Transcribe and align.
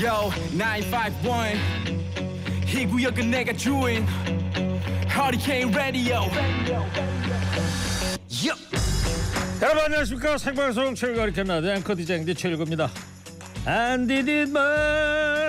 Yo 0.00 0.30
951 0.56 1.58
이 2.66 2.86
구역은 2.86 3.30
내가 3.30 3.52
주인. 3.52 4.06
Hurricane 5.10 5.74
Radio. 5.74 6.20
Yo. 8.30 8.54
여러분 9.60 9.84
안녕하십니까? 9.84 10.38
생방송 10.38 10.94
최일구 10.94 11.20
이렇게 11.20 11.42
나드 11.42 11.66
앵커 11.66 11.94
디자인 11.94 12.24
디 12.24 12.34
최일구입니다. 12.34 12.90
And 13.68 14.08
did 14.08 14.30
it 14.30 14.48
my 14.48 15.39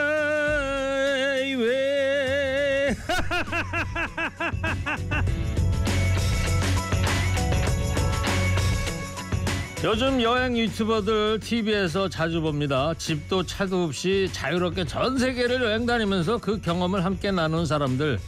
요즘 9.84 10.21
여행 10.21 10.55
유튜버들 10.55 11.39
TV에서 11.39 12.07
자주 12.07 12.39
봅니다. 12.39 12.93
집도 13.00 13.43
차도 13.43 13.86
없이 13.86 14.29
자유롭게 14.32 14.86
전 14.86 15.18
세계를 15.18 15.64
여행 15.64 15.87
다니면서 15.87 16.37
그 16.37 16.61
경험을 16.61 17.04
함께 17.04 17.32
나눈 17.32 17.65
사람들 17.65 18.20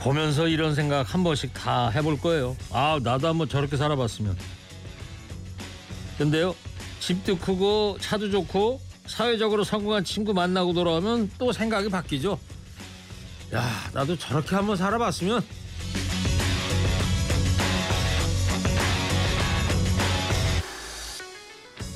보면서 0.00 0.48
이런 0.48 0.74
생각 0.74 1.14
한 1.14 1.22
번씩 1.22 1.54
다 1.54 1.88
해볼 1.88 2.18
거예요. 2.18 2.56
아 2.72 2.98
나도 3.00 3.28
한번 3.28 3.48
저렇게 3.48 3.76
살아봤으면. 3.76 4.36
근데요 6.18 6.56
집도 6.98 7.38
크고 7.38 7.98
차도 8.00 8.32
좋고 8.32 8.80
사회적으로 9.06 9.62
성공한 9.62 10.02
친구 10.02 10.34
만나고 10.34 10.72
돌아오면 10.72 11.30
또 11.38 11.52
생각이 11.52 11.90
바뀌죠. 11.90 12.40
야 13.54 13.64
나도 13.92 14.18
저렇게 14.18 14.56
한번 14.56 14.76
살아봤으면. 14.76 15.44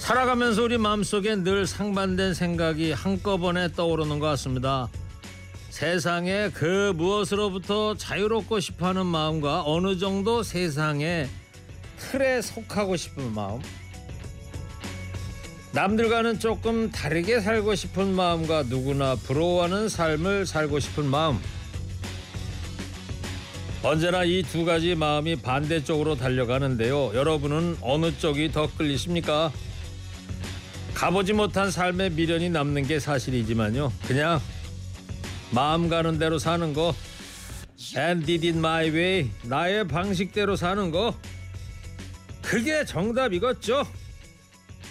살아가면서 0.08 0.62
우리 0.62 0.78
마음속에 0.78 1.36
늘 1.36 1.66
상반된 1.66 2.32
생각이 2.32 2.92
한꺼번에 2.92 3.70
떠오르는 3.70 4.20
것 4.20 4.26
같습니다. 4.28 4.88
세상에 5.68 6.48
그 6.54 6.94
무엇으로부터 6.96 7.94
자유롭고 7.94 8.58
싶어하는 8.58 9.04
마음과 9.04 9.64
어느 9.66 9.98
정도 9.98 10.42
세상의 10.42 11.28
틀에 11.98 12.40
속하고 12.40 12.96
싶은 12.96 13.34
마음 13.34 13.60
남들과는 15.72 16.38
조금 16.38 16.90
다르게 16.90 17.40
살고 17.40 17.74
싶은 17.74 18.08
마음과 18.14 18.62
누구나 18.62 19.14
부러워하는 19.14 19.90
삶을 19.90 20.46
살고 20.46 20.80
싶은 20.80 21.04
마음 21.04 21.38
언제나 23.82 24.24
이 24.24 24.42
두 24.42 24.64
가지 24.64 24.94
마음이 24.94 25.36
반대쪽으로 25.36 26.16
달려가는데요 26.16 27.12
여러분은 27.14 27.76
어느 27.82 28.16
쪽이 28.16 28.52
더 28.52 28.70
끌리십니까? 28.74 29.52
가보지 30.98 31.32
못한 31.32 31.70
삶의 31.70 32.10
미련이 32.10 32.50
남는 32.50 32.88
게 32.88 32.98
사실이지만요. 32.98 33.92
그냥 34.08 34.40
마음 35.52 35.88
가는 35.88 36.18
대로 36.18 36.40
사는 36.40 36.74
거 36.74 36.92
and 37.96 38.26
did 38.26 38.48
it 38.48 38.58
my 38.58 38.90
way 38.90 39.30
나의 39.44 39.86
방식대로 39.86 40.56
사는 40.56 40.90
거 40.90 41.14
그게 42.42 42.84
정답이겠죠. 42.84 43.86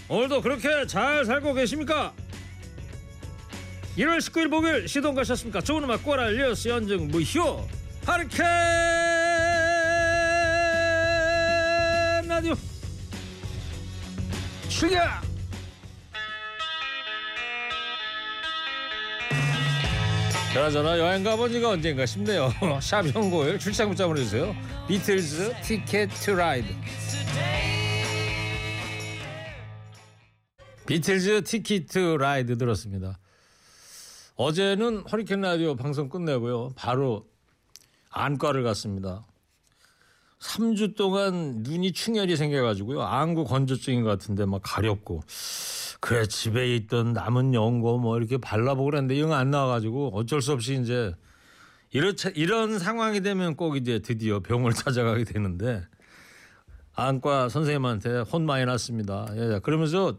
오늘도 0.08 0.42
그렇게 0.44 0.88
잘 0.88 1.26
살고 1.26 1.54
계십니까? 1.54 2.14
1월 3.98 4.20
19일 4.20 4.48
목요일 4.48 4.88
시동 4.88 5.14
가셨습니까? 5.14 5.60
좋은 5.60 5.84
음악 5.84 6.06
꼬랄리어스 6.06 6.70
연정 6.70 7.10
무효 7.10 7.68
하르케 8.06 8.44
라디오 12.30 12.54
출격 14.70 15.27
그나저나 20.58 20.98
여행 20.98 21.24
가본 21.24 21.52
지가 21.52 21.70
언젠가 21.70 22.04
싶네요. 22.08 22.52
샵 22.82 23.06
영구오일 23.06 23.60
출장 23.60 23.90
문자 23.90 24.08
보내주세요. 24.08 24.56
비틀즈 24.88 25.54
Ticket 25.62 26.08
to 26.08 26.34
Ride. 26.34 26.68
비틀즈 30.88 31.44
to 31.86 32.18
Ride 32.18 32.58
들었습니다. 32.58 33.20
어제는 34.36 35.04
허리케인 35.12 35.42
라디오 35.42 35.76
방송 35.76 36.10
끝내고요. 36.10 36.72
바로 36.76 37.28
안과를 38.10 38.64
갔습니다. 38.64 39.28
3주 40.40 40.96
동안 40.96 41.58
눈이 41.62 41.92
충혈이 41.92 42.36
생겨가지고요. 42.36 43.04
안구 43.04 43.46
건조증인 43.46 44.02
것 44.02 44.10
같은데 44.10 44.46
막 44.46 44.62
가렵고. 44.64 45.22
그래 46.00 46.26
집에 46.28 46.76
있던 46.76 47.14
남은 47.14 47.54
연고 47.54 47.98
뭐 47.98 48.18
이렇게 48.18 48.38
발라보고 48.38 48.86
그랬는데 48.92 49.20
영 49.20 49.32
안 49.34 49.50
나와가지고 49.52 50.12
어쩔 50.14 50.42
수 50.42 50.54
없이 50.54 50.80
이제 50.82 51.14
이런 51.92 52.16
이런 52.36 52.80
상황이 52.80 53.22
되면 53.22 53.56
꼭 53.56 53.78
이제 53.78 54.00
드디어 54.00 54.40
병을 54.40 54.72
찾아가게 54.74 55.24
되는데 55.24 55.84
안과 56.96 57.50
선생님한테 57.50 58.22
혼 58.22 58.46
많이 58.46 58.66
났습니다. 58.66 59.28
예, 59.36 59.60
그러면서 59.64 60.18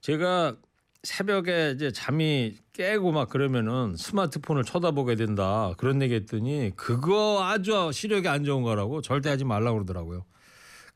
제가 0.00 0.56
새벽에 1.04 1.72
이제 1.76 1.92
잠이 1.92 2.56
깨고 2.72 3.12
막 3.12 3.28
그러면은 3.28 3.94
스마트폰을 3.96 4.64
쳐다보게 4.64 5.14
된다 5.14 5.72
그런 5.78 6.02
얘기했더니 6.02 6.72
그거 6.76 7.44
아주 7.44 7.90
시력이 7.92 8.26
안 8.28 8.44
좋은 8.44 8.62
거라고 8.62 9.00
절대 9.00 9.30
하지 9.30 9.44
말라고 9.44 9.76
그러더라고요. 9.78 10.24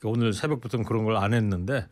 오늘 0.04 0.32
새벽부터는 0.32 0.84
그런 0.84 1.04
걸 1.04 1.16
안 1.16 1.32
했는데 1.32 1.86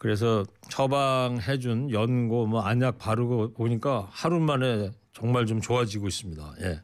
그래서 0.00 0.44
처방해준 0.70 1.90
연고 1.90 2.46
뭐 2.46 2.62
안약 2.62 2.96
바르고 2.96 3.52
보니까 3.52 4.08
하루 4.10 4.40
만에 4.40 4.92
정말 5.12 5.44
좀 5.44 5.60
좋아지고 5.60 6.08
있습니다. 6.08 6.54
예. 6.62 6.80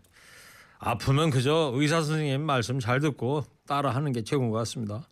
아프면 0.78 1.30
그저 1.30 1.72
의사 1.74 2.02
선생님 2.02 2.42
말씀 2.42 2.78
잘 2.78 3.00
듣고 3.00 3.42
따라 3.66 3.94
하는 3.94 4.12
게 4.12 4.22
최고인 4.22 4.50
것 4.50 4.58
같습니다. 4.58 5.08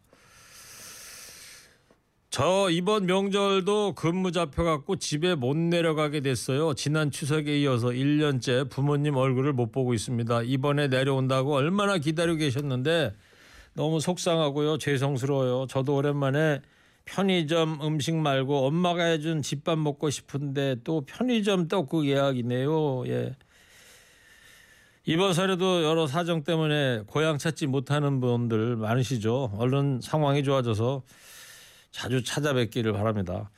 저 2.29 2.69
이번 2.69 3.07
명절도 3.07 3.95
근무 3.95 4.33
잡혀갖고 4.33 4.97
집에 4.97 5.35
못 5.35 5.57
내려가게 5.57 6.21
됐어요. 6.21 6.75
지난 6.75 7.11
추석에 7.11 7.59
이어서 7.61 7.89
1년째 7.89 8.69
부모님 8.69 9.17
얼굴을 9.17 9.55
못 9.55 9.73
보고 9.73 9.95
있습니다. 9.95 10.43
이번에 10.43 10.89
내려온다고 10.89 11.55
얼마나 11.55 11.97
기다리고 11.97 12.37
계셨는데 12.37 13.15
너무 13.73 13.99
속상하고요. 13.99 14.77
죄송스러워요. 14.77 15.69
저도 15.71 15.97
오랜만에 15.97 16.61
편의점 17.05 17.81
음식 17.83 18.15
말고 18.15 18.67
엄마가 18.67 19.05
해준 19.05 19.43
집밥 19.43 19.79
먹고 19.79 20.11
싶은데 20.11 20.77
또 20.85 21.03
편의점 21.03 21.69
떡국 21.69 22.07
예약이네요. 22.07 23.07
예. 23.09 23.37
이번 25.07 25.35
설에도 25.35 25.85
여러 25.85 26.07
사정 26.07 26.45
때문에 26.45 27.03
고향 27.07 27.37
찾지 27.37 27.67
못하는 27.67 28.21
분들 28.21 28.77
많으시죠. 28.77 29.53
얼른 29.59 30.01
상황이 30.03 30.43
좋아져서 30.43 31.03
자주 31.91 32.25
찾아뵙기를 32.25 32.95
바랍니다. 32.95 33.51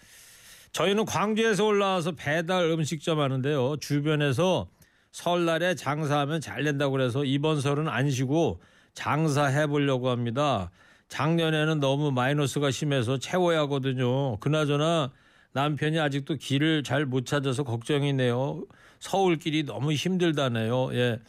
저희는 0.73 1.05
광주에서 1.05 1.65
올라와서 1.65 2.13
배달 2.13 2.65
음식점 2.65 3.21
하는데요. 3.21 3.77
주변에서 3.77 4.69
설날에 5.13 5.75
장사하면 5.75 6.41
잘 6.41 6.65
된다고 6.65 6.93
그래서 6.93 7.25
이번 7.25 7.61
설은 7.61 7.89
안 7.89 8.11
쉬고 8.11 8.61
장사해 8.93 9.69
보려고 9.69 10.11
합니다. 10.11 10.71
작년에는 11.09 11.81
너무 11.81 12.11
마이너스가 12.11 12.71
심해서 12.71 13.19
채워야 13.19 13.61
하거든요. 13.61 14.37
그나저나 14.39 15.12
남편이 15.53 15.99
아직도 15.99 16.37
길을 16.37 16.83
잘 16.83 17.06
못 17.06 17.25
찾아서 17.27 17.62
걱정이네요. 17.62 18.65
서울길이 19.00 19.65
너무 19.65 19.93
힘들다네요. 19.93 20.95
예. 20.95 21.21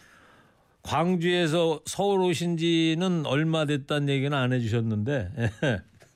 광주에서 0.83 1.81
서울 1.85 2.21
오신 2.21 2.57
지는 2.57 3.25
얼마 3.25 3.65
됐다는 3.65 4.09
얘기는 4.09 4.35
안 4.35 4.53
해주셨는데 4.53 5.31
예. 5.37 5.51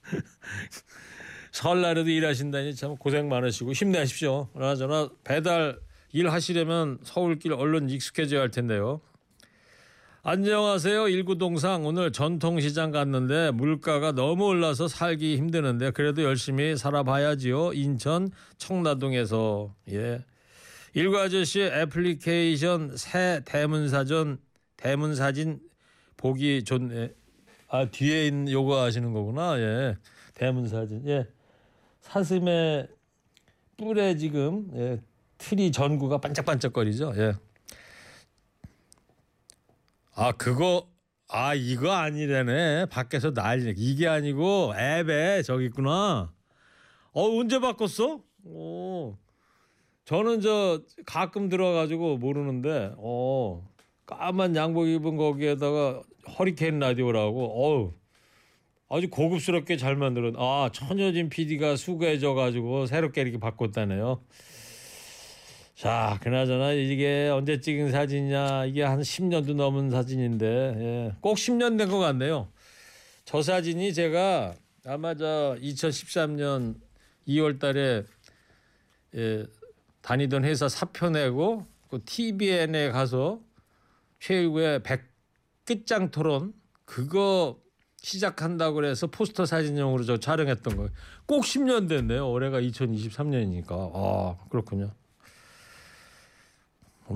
설날에도 1.51 2.09
일하신다니 2.09 2.75
참 2.75 2.95
고생 2.95 3.29
많으시고 3.29 3.73
힘내십시오. 3.73 4.47
그나저나 4.53 5.09
배달 5.23 5.77
일 6.13 6.29
하시려면 6.29 6.99
서울길 7.03 7.53
얼른 7.53 7.89
익숙해져야 7.89 8.41
할 8.41 8.49
텐데요. 8.51 9.01
안녕하세요. 10.23 11.07
일구동상 11.07 11.83
오늘 11.83 12.11
전통시장 12.11 12.91
갔는데 12.91 13.49
물가가 13.49 14.11
너무 14.11 14.45
올라서 14.45 14.87
살기 14.87 15.35
힘드는데 15.37 15.89
그래도 15.89 16.21
열심히 16.21 16.77
살아봐야지요. 16.77 17.73
인천 17.73 18.29
청라동에서 18.59 19.73
예. 19.89 20.23
일구 20.93 21.17
아저씨 21.17 21.61
애플리케이션 21.61 22.95
새 22.97 23.41
대문사전 23.45 24.37
대문사진 24.77 25.59
보기 26.17 26.65
좋네. 26.65 27.13
아 27.69 27.85
뒤에 27.85 28.27
있는 28.27 28.51
요거 28.51 28.79
하시는 28.79 29.11
거구나. 29.13 29.57
예. 29.57 29.97
대문사진. 30.35 31.01
예. 31.07 31.25
사슴의 32.01 32.89
뿔에 33.75 34.17
지금 34.17 34.69
예. 34.75 35.01
틀이 35.39 35.71
전구가 35.71 36.19
반짝반짝거리죠. 36.19 37.13
예. 37.15 37.33
아 40.21 40.31
그거 40.33 40.87
아 41.29 41.55
이거 41.55 41.93
아니래네. 41.93 42.85
밖에서 42.91 43.33
난리 43.33 43.73
이게 43.75 44.07
아니고 44.07 44.71
앱에 44.77 45.41
저기 45.41 45.65
있구나. 45.65 46.31
어 47.11 47.39
언제 47.39 47.59
바꿨어? 47.59 48.21
오 48.45 49.17
저는 50.05 50.41
저 50.41 50.79
가끔 51.07 51.49
들어가지고 51.49 52.17
모르는데 52.17 52.93
어. 52.97 53.67
까만 54.05 54.55
양복 54.55 54.89
입은 54.89 55.17
거기에다가 55.17 56.03
허리케인 56.37 56.77
라디오라고. 56.77 57.65
어우. 57.65 57.93
아주 58.89 59.09
고급스럽게 59.09 59.77
잘 59.77 59.95
만들은 59.95 60.35
아 60.37 60.69
천여진 60.71 61.29
PD가 61.29 61.75
수고해져 61.77 62.35
가지고 62.35 62.85
새롭게 62.85 63.21
이렇게 63.21 63.39
바꿨다네요. 63.39 64.21
자, 65.81 66.19
그나저나 66.21 66.73
이게 66.73 67.27
언제 67.33 67.59
찍은 67.59 67.89
사진이냐 67.91 68.65
이게 68.65 68.83
한 68.83 69.01
10년도 69.01 69.55
넘은 69.55 69.89
사진인데 69.89 70.45
예, 70.45 71.15
꼭 71.21 71.37
10년 71.37 71.75
된 71.75 71.89
것 71.89 71.97
같네요. 71.97 72.49
저 73.25 73.41
사진이 73.41 73.91
제가 73.95 74.53
아마 74.85 75.15
저 75.15 75.57
2013년 75.59 76.75
2월달에 77.27 78.05
예, 79.15 79.45
다니던 80.03 80.45
회사 80.45 80.69
사표 80.69 81.09
내고 81.09 81.65
그 81.89 81.99
TVN에 82.05 82.91
가서 82.91 83.39
최후의 84.19 84.83
백 84.83 85.01
끝장 85.65 86.11
토론 86.11 86.53
그거 86.85 87.59
시작한다고 88.03 88.75
그래서 88.75 89.07
포스터 89.07 89.47
사진용으로 89.47 90.03
저 90.03 90.17
촬영했던 90.17 90.77
거예요. 90.77 90.91
꼭 91.25 91.43
10년 91.43 91.89
됐네요. 91.89 92.29
올해가 92.29 92.61
2023년이니까. 92.61 93.91
아, 93.95 94.37
그렇군요. 94.49 94.91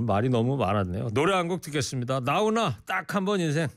말이 0.04 0.30
너무 0.30 0.58
많았네요. 0.58 1.10
노래 1.14 1.34
한 1.34 1.48
곡 1.48 1.62
듣겠습니다. 1.62 2.20
나오나 2.22 2.80
딱한 2.86 3.24
번 3.26 3.40
인생. 3.40 3.68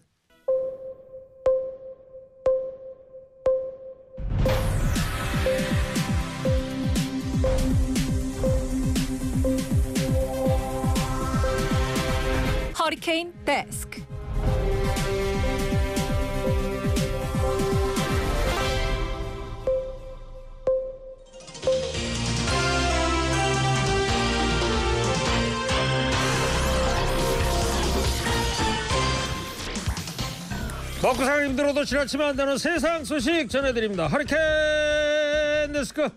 힘들어도 31.68 31.84
지나치면 31.84 32.28
안 32.28 32.36
되는 32.36 32.56
세상 32.56 33.04
소식 33.04 33.48
전해드립니다. 33.48 34.06
허리케인 34.06 35.72
데스크. 35.72 36.08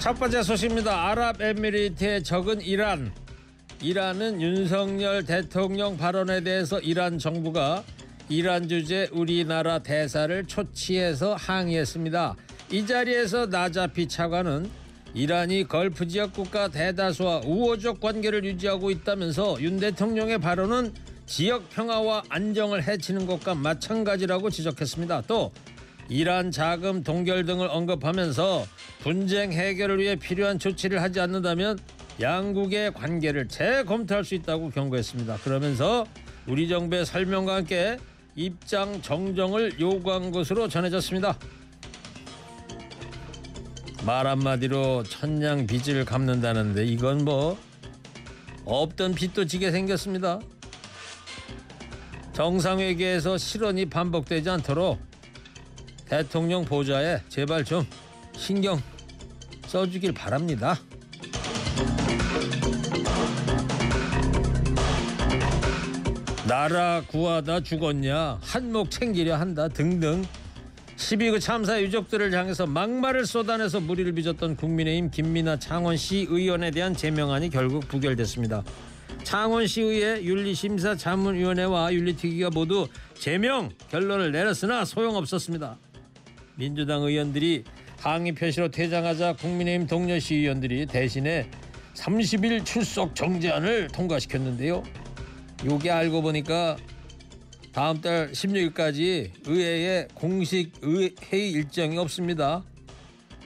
첫 0.00 0.14
번째 0.14 0.42
소식입니다. 0.42 1.10
아랍에미리트의 1.10 2.24
적은 2.24 2.60
이란. 2.62 3.12
이란은 3.82 4.40
윤석열 4.40 5.24
대통령 5.24 5.96
발언에 5.96 6.42
대해서 6.42 6.80
이란 6.80 7.18
정부가 7.18 7.84
이란 8.28 8.68
주재 8.68 9.08
우리나라 9.12 9.78
대사를 9.78 10.44
초치해서 10.46 11.34
항의했습니다. 11.34 12.36
이 12.72 12.86
자리에서 12.86 13.46
나자피 13.46 14.08
차관은 14.08 14.70
이란이 15.14 15.68
걸프 15.68 16.08
지역 16.08 16.32
국가 16.32 16.68
대다수와 16.68 17.42
우호적 17.44 18.00
관계를 18.00 18.44
유지하고 18.44 18.90
있다면서 18.90 19.58
윤 19.60 19.78
대통령의 19.78 20.38
발언은 20.38 20.92
지역 21.26 21.70
평화와 21.70 22.24
안정을 22.28 22.86
해치는 22.86 23.26
것과 23.26 23.54
마찬가지라고 23.54 24.50
지적했습니다. 24.50 25.22
또 25.26 25.52
이란 26.08 26.50
자금 26.50 27.02
동결 27.02 27.46
등을 27.46 27.68
언급하면서 27.68 28.66
분쟁 29.00 29.52
해결을 29.52 29.98
위해 29.98 30.16
필요한 30.16 30.58
조치를 30.58 31.00
하지 31.00 31.20
않는다면 31.20 31.78
양국의 32.20 32.92
관계를 32.92 33.48
재검토할 33.48 34.24
수 34.24 34.34
있다고 34.34 34.70
경고했습니다. 34.70 35.38
그러면서 35.38 36.06
우리 36.46 36.68
정부의 36.68 37.06
설명과 37.06 37.56
함께 37.56 37.96
입장 38.36 39.00
정정을 39.00 39.80
요구한 39.80 40.30
것으로 40.30 40.68
전해졌습니다. 40.68 41.38
말 44.04 44.26
한마디로 44.26 45.04
천냥 45.04 45.66
빚을 45.66 46.04
갚는다는데 46.04 46.84
이건 46.84 47.24
뭐 47.24 47.58
없던 48.66 49.14
빚도 49.14 49.46
지게 49.46 49.70
생겼습니다. 49.70 50.40
정상회계에서 52.34 53.38
실언이 53.38 53.86
반복되지 53.86 54.50
않도록 54.50 54.98
대통령 56.06 56.64
보좌에 56.64 57.20
제발 57.28 57.64
좀 57.64 57.86
신경 58.36 58.82
써주길 59.66 60.12
바랍니다. 60.12 60.76
나라 66.46 67.02
구하다 67.06 67.60
죽었냐 67.60 68.38
한몫 68.42 68.90
챙기려 68.90 69.36
한다 69.36 69.68
등등 69.68 70.24
12그 70.96 71.40
참사 71.40 71.80
유족들을 71.80 72.32
향해서 72.32 72.66
막말을 72.66 73.26
쏟아내서 73.26 73.80
무리를 73.80 74.12
빚었던 74.12 74.56
국민의힘 74.56 75.10
김민아 75.10 75.58
창원시 75.58 76.26
의원에 76.28 76.70
대한 76.70 76.94
제명안이 76.94 77.50
결국 77.50 77.88
부결됐습니다. 77.88 78.62
창원시의회 79.22 80.24
윤리심사 80.24 80.96
자문위원회와 80.96 81.92
윤리특위가 81.92 82.50
모두 82.50 82.88
제명 83.14 83.70
결론을 83.90 84.32
내렸으나 84.32 84.84
소용없었습니다. 84.84 85.78
민주당 86.56 87.02
의원들이 87.02 87.64
항의 87.98 88.32
표시로 88.34 88.70
퇴장하자 88.70 89.34
국민의힘 89.36 89.86
동료 89.86 90.18
시 90.18 90.34
의원들이 90.34 90.86
대신에 90.86 91.50
30일 91.94 92.64
출석 92.64 93.14
정지안을 93.14 93.88
통과시켰는데요. 93.88 94.82
요게 95.64 95.90
알고 95.90 96.22
보니까 96.22 96.76
다음 97.72 98.00
달 98.00 98.30
16일까지 98.32 99.30
의회에 99.46 100.08
공식 100.14 100.72
회의 101.32 101.50
일정이 101.50 101.98
없습니다. 101.98 102.62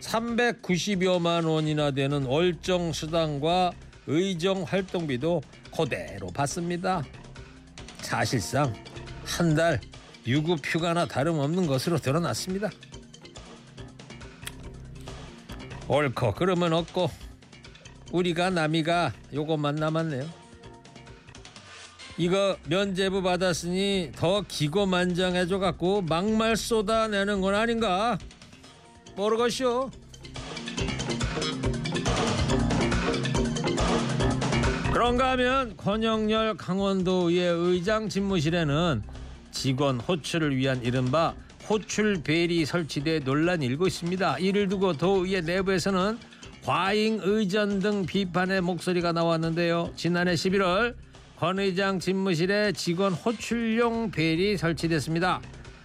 390여만 0.00 1.48
원이나 1.48 1.90
되는 1.92 2.24
월정 2.24 2.92
수당과 2.92 3.72
의정 4.06 4.62
활동비도 4.62 5.42
그대로 5.82 6.26
받습니다. 6.32 7.04
사실상 8.00 8.74
한 9.24 9.54
달 9.54 9.80
유급 10.26 10.60
휴가나 10.64 11.06
다름없는 11.06 11.66
것으로 11.68 11.98
드러났습니다. 11.98 12.68
옳고 15.86 16.34
그러면 16.34 16.72
없고 16.72 17.08
우리가 18.12 18.50
남이가 18.50 19.12
요것만 19.32 19.76
남았네요. 19.76 20.28
이거 22.18 22.56
면제부 22.66 23.22
받았으니 23.22 24.10
더 24.16 24.42
기고만장해져 24.42 25.60
갖고 25.60 26.02
막말 26.02 26.56
쏟아내는 26.56 27.40
건 27.40 27.54
아닌가? 27.54 28.18
모르겠쇼. 29.14 29.90
그런가 34.98 35.30
하면 35.30 35.76
권영열 35.76 36.56
강원도의 36.56 37.38
의장 37.38 38.08
집무실에는 38.08 39.04
직원 39.52 40.00
호출을 40.00 40.56
위한 40.56 40.82
이른바 40.82 41.36
호출 41.70 42.20
벨이 42.24 42.66
설치돼 42.66 43.20
논란이 43.20 43.64
일고 43.64 43.86
있습니다. 43.86 44.38
이를 44.38 44.66
두고 44.66 44.94
도의회 44.94 45.42
내부에서는 45.42 46.18
과잉 46.64 47.20
의전 47.22 47.78
등 47.78 48.06
비판의 48.06 48.60
목소리가 48.60 49.12
나왔는데요. 49.12 49.92
지난해 49.94 50.34
11월 50.34 50.96
권 51.38 51.60
의장 51.60 52.00
집무실에 52.00 52.72
직원 52.72 53.12
호출용 53.12 54.10
벨이 54.10 54.56
설치됐습니다. 54.56 55.40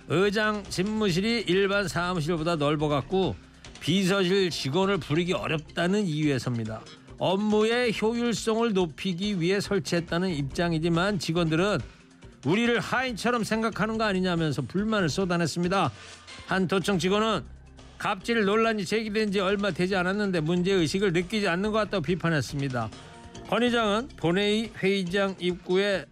의장 0.08 0.64
집무실이 0.64 1.44
일반 1.48 1.88
사무실보다 1.88 2.56
넓어갖고 2.56 3.36
비서실 3.80 4.50
직원을 4.50 4.98
부르기 4.98 5.34
어렵다는 5.34 6.04
이유에서입니다. 6.04 6.82
업무의 7.24 7.94
효율성을 8.02 8.74
높이기 8.74 9.40
위해 9.40 9.62
설치했다는 9.62 10.32
입장이지만 10.32 11.20
직원들은 11.20 11.80
우리를 12.46 12.78
하인처럼 12.82 13.46
생각하는 13.46 13.98
거 13.98 14.04
아니냐면서 14.04 14.62
불만을 14.62 15.08
쏟아냈습니다. 15.08 15.90
한 16.48 16.68
도청 16.68 17.00
직원은 17.00 17.46
갑질 17.98 18.44
논란이 18.44 18.84
제기된 18.84 19.32
지 19.32 19.40
얼마 19.40 19.72
되지 19.72 19.96
않았는데 19.96 20.42
문제의식을 20.42 21.14
느끼지 21.14 21.48
않는 21.48 21.72
것 21.72 21.78
같다고 21.78 22.02
비판했습니다. 22.02 22.90
권 23.48 23.64
의장은 23.64 24.10
본회의 24.18 24.72
회의장 24.80 25.36
입구에 25.40 26.04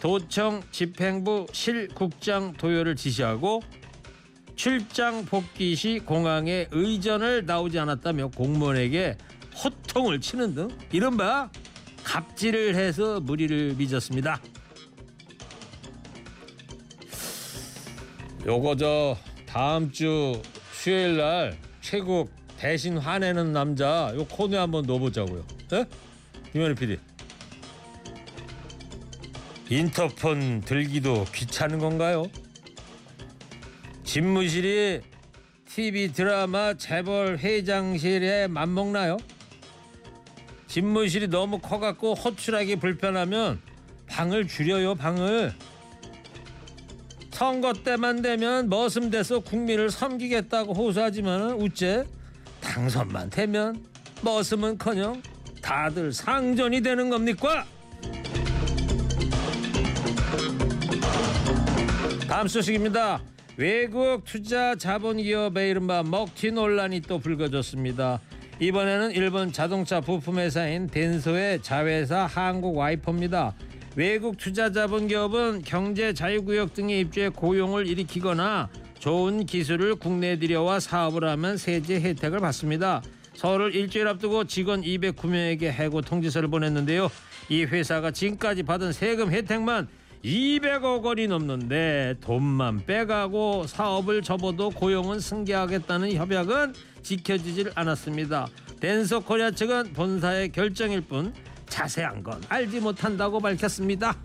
도청 0.00 0.62
집행부 0.70 1.46
실국장 1.52 2.54
도요를 2.54 2.96
지시하고 2.96 3.60
출장 4.56 5.26
복귀 5.26 5.74
시 5.74 6.00
공항에 6.02 6.68
의전을 6.70 7.44
나오지 7.44 7.78
않았다며 7.78 8.28
공무원에게 8.28 9.18
호통을 9.62 10.20
치는 10.20 10.54
등 10.54 10.68
이른바 10.92 11.50
갑질을 12.02 12.74
해서 12.74 13.20
무리를 13.20 13.76
빚었습니다. 13.76 14.40
요거 18.46 18.76
저 18.76 19.16
다음 19.46 19.90
주 19.90 20.40
수요일 20.72 21.16
날 21.16 21.58
최국 21.80 22.30
대신 22.58 22.98
화내는 22.98 23.52
남자 23.52 24.12
요 24.14 24.26
코너에 24.26 24.58
한번 24.58 24.84
넣어보자고요. 24.84 25.44
예? 25.72 25.86
김현우 26.52 26.74
PD. 26.74 26.98
인터폰 29.70 30.60
들기도 30.60 31.24
귀찮은 31.32 31.78
건가요? 31.78 32.26
집무실이 34.04 35.00
TV 35.66 36.12
드라마 36.12 36.74
재벌 36.74 37.38
회장실에 37.38 38.46
맞먹나요? 38.46 39.16
집무실이 40.74 41.28
너무 41.28 41.60
커갖고 41.60 42.14
호출하기 42.14 42.80
불편하면 42.80 43.60
방을 44.08 44.48
줄여요 44.48 44.96
방을 44.96 45.52
선거 47.30 47.72
때만 47.72 48.22
되면 48.22 48.68
머슴 48.68 49.08
돼서 49.08 49.38
국민을 49.38 49.90
섬기겠다고 49.90 50.74
호소하지만 50.74 51.52
우째 51.60 52.04
당선만 52.60 53.30
되면 53.30 53.84
머슴은커녕 54.22 55.22
다들 55.62 56.12
상전이 56.12 56.80
되는 56.80 57.08
겁니까? 57.08 57.64
다음 62.26 62.48
소식입니다. 62.48 63.22
외국 63.56 64.24
투자 64.24 64.74
자본 64.74 65.18
기업의 65.18 65.70
이른바 65.70 66.02
먹튀 66.02 66.50
논란이 66.50 67.02
또 67.02 67.20
불거졌습니다. 67.20 68.20
이번에는 68.60 69.12
일본 69.12 69.52
자동차 69.52 70.00
부품 70.00 70.38
회사인 70.38 70.86
덴소의 70.86 71.62
자회사 71.62 72.26
한국 72.26 72.76
와이퍼입니다. 72.76 73.54
외국 73.96 74.38
투자 74.38 74.70
자본 74.70 75.08
기업은 75.08 75.62
경제 75.64 76.12
자유구역 76.12 76.74
등에 76.74 77.00
입주해 77.00 77.30
고용을 77.30 77.86
일으키거나 77.86 78.68
좋은 78.98 79.44
기술을 79.44 79.96
국내에 79.96 80.38
들여와 80.38 80.80
사업을 80.80 81.24
하면 81.30 81.56
세제 81.56 82.00
혜택을 82.00 82.38
받습니다. 82.40 83.02
설을 83.34 83.74
일주일 83.74 84.06
앞두고 84.06 84.44
직원 84.44 84.82
209명에게 84.82 85.64
해고 85.64 86.00
통지서를 86.00 86.48
보냈는데요. 86.48 87.10
이 87.48 87.64
회사가 87.64 88.12
지금까지 88.12 88.62
받은 88.62 88.92
세금 88.92 89.32
혜택만 89.32 89.88
200억 90.24 91.04
원이 91.04 91.28
넘는데 91.28 92.14
돈만 92.22 92.86
빼가고 92.86 93.66
사업을 93.66 94.22
접어도 94.22 94.70
고용은 94.70 95.20
승계하겠다는 95.20 96.14
협약은 96.14 96.72
지켜지질 97.02 97.72
않았습니다. 97.74 98.46
댄서 98.80 99.20
코리아 99.20 99.50
측은 99.50 99.92
본사의 99.92 100.52
결정일 100.52 101.02
뿐 101.02 101.34
자세한 101.68 102.22
건 102.22 102.40
알지 102.48 102.80
못한다고 102.80 103.38
밝혔습니다. 103.38 104.16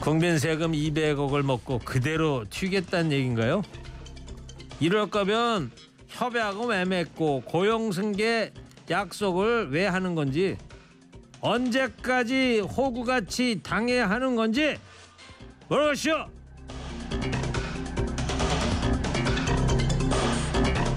국민 0.00 0.40
세금 0.40 0.72
200억을 0.72 1.42
먹고 1.42 1.78
그대로 1.84 2.44
튀겠다는 2.50 3.12
얘기인가요? 3.12 3.62
이럴 4.80 5.08
거면 5.08 5.70
협약은 6.08 6.66
왜 6.66 6.84
맺고 6.84 7.42
고용 7.42 7.92
승계 7.92 8.52
약속을 8.90 9.70
왜 9.70 9.86
하는 9.86 10.16
건지 10.16 10.56
언제까지 11.42 12.60
호구같이 12.60 13.60
당해야 13.62 14.08
하는 14.08 14.36
건지 14.36 14.78
물어보시오. 15.68 16.26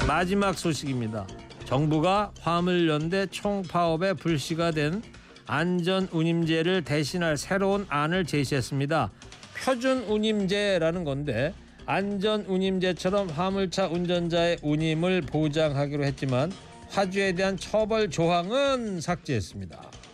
마지막 0.08 0.58
소식입니다. 0.58 1.28
정부가 1.66 2.32
화물연대 2.40 3.26
총파업에 3.28 4.14
불씨가 4.14 4.72
된 4.72 5.02
안전운임제를 5.48 6.84
대신할 6.84 7.38
새로운 7.38 7.86
안을 7.90 8.26
제시했습니다. 8.26 9.12
표준운임제라는 9.64 11.04
건데 11.04 11.54
안전운임제처럼 11.88 13.30
화물차 13.30 13.88
운전자의 13.88 14.60
운임을 14.62 15.22
보장하기로 15.22 16.04
했지만 16.04 16.52
화주에 16.90 17.34
대한 17.34 17.58
처벌 17.58 18.12
조항은 18.12 19.02
삭제했습니다. 19.02 20.05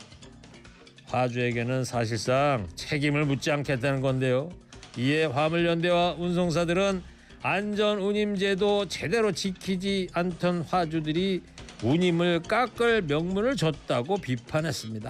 화주에게는 1.12 1.84
사실상 1.84 2.68
책임을 2.76 3.26
묻지 3.26 3.52
않겠다는 3.52 4.02
건데요. 4.02 4.50
이에 4.98 5.26
화물연대와 5.26 6.14
운송사들은 6.14 7.04
안전운임제도 7.44 8.88
제대로 8.88 9.32
지키지 9.32 10.10
않던 10.14 10.62
화주들이 10.62 11.42
운임을 11.84 12.44
깎을 12.44 13.04
명분을 13.04 13.56
줬다고 13.56 14.18
비판했습니다. 14.18 15.10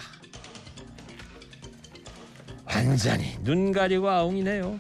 완전히 2.66 3.36
눈 3.44 3.72
가리고 3.72 4.10
아웅이네요. 4.10 4.80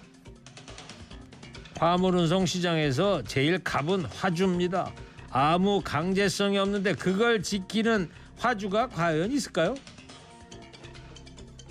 화물운송 1.77 2.45
시장에서 2.45 3.23
제일 3.23 3.59
갑은 3.59 4.05
화주입니다. 4.05 4.93
아무 5.29 5.81
강제성이 5.83 6.57
없는데 6.57 6.93
그걸 6.93 7.43
지키는 7.43 8.09
화주가 8.37 8.87
과연 8.87 9.31
있을까요? 9.31 9.75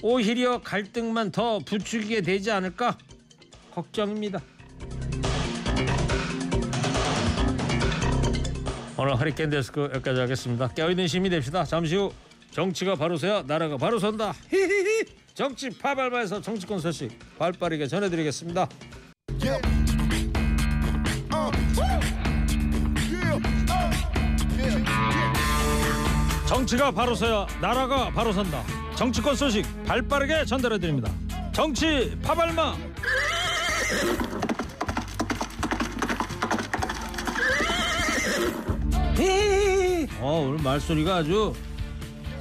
오히려 0.03 0.61
갈등만 0.63 1.31
더 1.31 1.59
부추기게 1.59 2.23
되지 2.23 2.51
않을까 2.51 2.97
걱정입니다. 3.75 4.41
오늘 8.97 9.19
허리케인 9.19 9.49
데스크 9.51 9.91
여기까지 9.95 10.21
하겠습니다. 10.21 10.69
깨어있는 10.69 11.07
시민이 11.07 11.31
됩시다. 11.31 11.65
잠시 11.65 11.97
후 11.97 12.13
정치가 12.51 12.95
바로 12.95 13.17
서야 13.17 13.43
나라가 13.47 13.77
바로 13.77 13.99
선다. 13.99 14.35
히히히 14.51 15.05
정치 15.35 15.71
파발바에서 15.71 16.41
정치권 16.43 16.81
소식 16.81 17.11
발빠르게 17.39 17.87
전해드리겠습니다. 17.87 18.69
정치가 26.47 26.91
바로 26.91 27.15
서야 27.15 27.47
나라가 27.61 28.11
바로 28.11 28.33
선다. 28.33 28.80
정치권 29.01 29.35
소식 29.35 29.65
발빠르게 29.87 30.45
전달해 30.45 30.79
드립니다. 30.79 31.11
정치 31.53 32.15
파발마. 32.23 32.77
어 40.21 40.47
오늘 40.47 40.63
말소리가 40.63 41.17
아주 41.17 41.55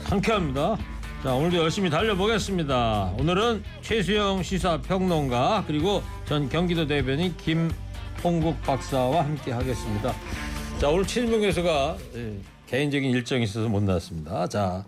상쾌합니다. 0.04 0.78
자 1.24 1.34
오늘도 1.34 1.56
열심히 1.60 1.90
달려보겠습니다. 1.90 3.14
오늘은 3.18 3.64
최수영 3.82 4.44
시사평론가 4.44 5.64
그리고 5.66 6.04
전 6.26 6.50
경기도 6.50 6.86
대변인 6.86 7.38
김홍국 7.38 8.62
박사와 8.64 9.24
함께 9.24 9.54
하겠습니다. 9.54 10.14
자 10.78 10.90
오늘 10.90 11.08
최진봉 11.08 11.40
교수가 11.40 11.98
예, 12.16 12.38
개인적인 12.68 13.12
일정이 13.12 13.46
있어서 13.46 13.70
못 13.70 13.82
나왔습니다. 13.82 14.46
자 14.50 14.84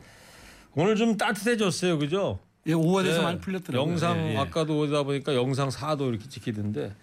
오늘 0.75 0.95
좀 0.95 1.17
따뜻해졌어요, 1.17 1.99
그죠? 1.99 2.39
예, 2.67 2.73
5월에서 2.73 3.17
예, 3.19 3.21
많이 3.21 3.39
풀렸더라고요. 3.39 3.91
영상 3.91 4.17
예, 4.17 4.33
예. 4.33 4.37
아까도 4.37 4.79
오다 4.79 5.03
보니까 5.03 5.33
영상 5.35 5.69
4도 5.69 6.09
이렇게 6.09 6.27
찍히던데. 6.29 6.93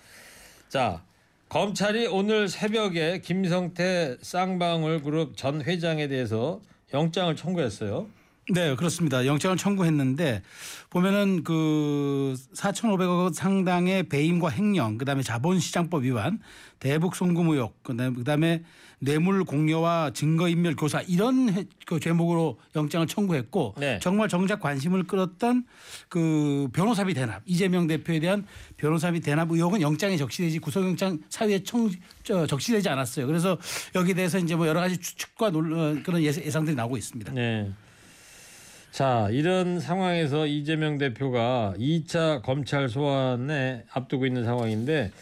자 0.68 1.02
검찰이 1.48 2.06
오늘 2.06 2.48
새벽에 2.48 3.20
김성태 3.20 4.18
쌍방울 4.20 5.02
그룹 5.02 5.36
전 5.36 5.62
회장에 5.62 6.08
대해서 6.08 6.60
영장을 6.94 7.34
청구했어요. 7.34 8.06
네, 8.50 8.74
그렇습니다. 8.76 9.26
영장을 9.26 9.56
청구했는데 9.58 10.42
보면은 10.88 11.44
그 11.44 12.34
4,500억 12.54 13.24
원 13.24 13.32
상당의 13.34 14.04
배임과 14.08 14.50
횡령, 14.52 14.96
그다음에 14.96 15.22
자본시장법 15.22 16.04
위반, 16.04 16.38
대북 16.78 17.14
송금 17.14 17.48
의혹, 17.50 17.82
그다음에 17.82 18.14
그다음에 18.14 18.62
뇌물 19.00 19.44
공여와 19.44 20.12
증거인멸 20.14 20.76
교사 20.76 21.02
이런 21.02 21.50
해- 21.52 21.66
그 21.86 22.00
제목으로 22.00 22.58
영장을 22.74 23.06
청구했고 23.06 23.74
네. 23.78 23.98
정말 24.02 24.28
정작 24.28 24.60
관심을 24.60 25.04
끌었던 25.04 25.64
그 26.08 26.68
변호사비 26.72 27.12
대납 27.14 27.42
이재명 27.44 27.86
대표에 27.86 28.18
대한 28.18 28.44
변호사비 28.78 29.20
대납 29.20 29.52
의혹은 29.52 29.82
영장에 29.82 30.16
적시되지 30.16 30.58
구속영장 30.60 31.18
사유에 31.28 31.62
청 31.64 31.90
저, 32.24 32.46
적시되지 32.46 32.88
않았어요. 32.88 33.26
그래서 33.26 33.58
여기에 33.94 34.14
대해서 34.14 34.38
이제 34.38 34.56
뭐 34.56 34.66
여러 34.66 34.80
가지 34.80 34.96
추측과 34.96 35.50
논, 35.50 35.72
어, 35.78 35.96
그런 36.02 36.22
예상- 36.22 36.42
예상들이 36.44 36.74
나오고 36.74 36.96
있습니다. 36.96 37.32
네. 37.34 37.70
자 38.90 39.28
이런 39.30 39.80
상황에서 39.80 40.46
이재명 40.46 40.98
대표가 40.98 41.74
2차 41.78 42.42
검찰 42.42 42.88
소환에 42.88 43.84
앞두고 43.92 44.26
있는 44.26 44.44
상황인데 44.44 45.12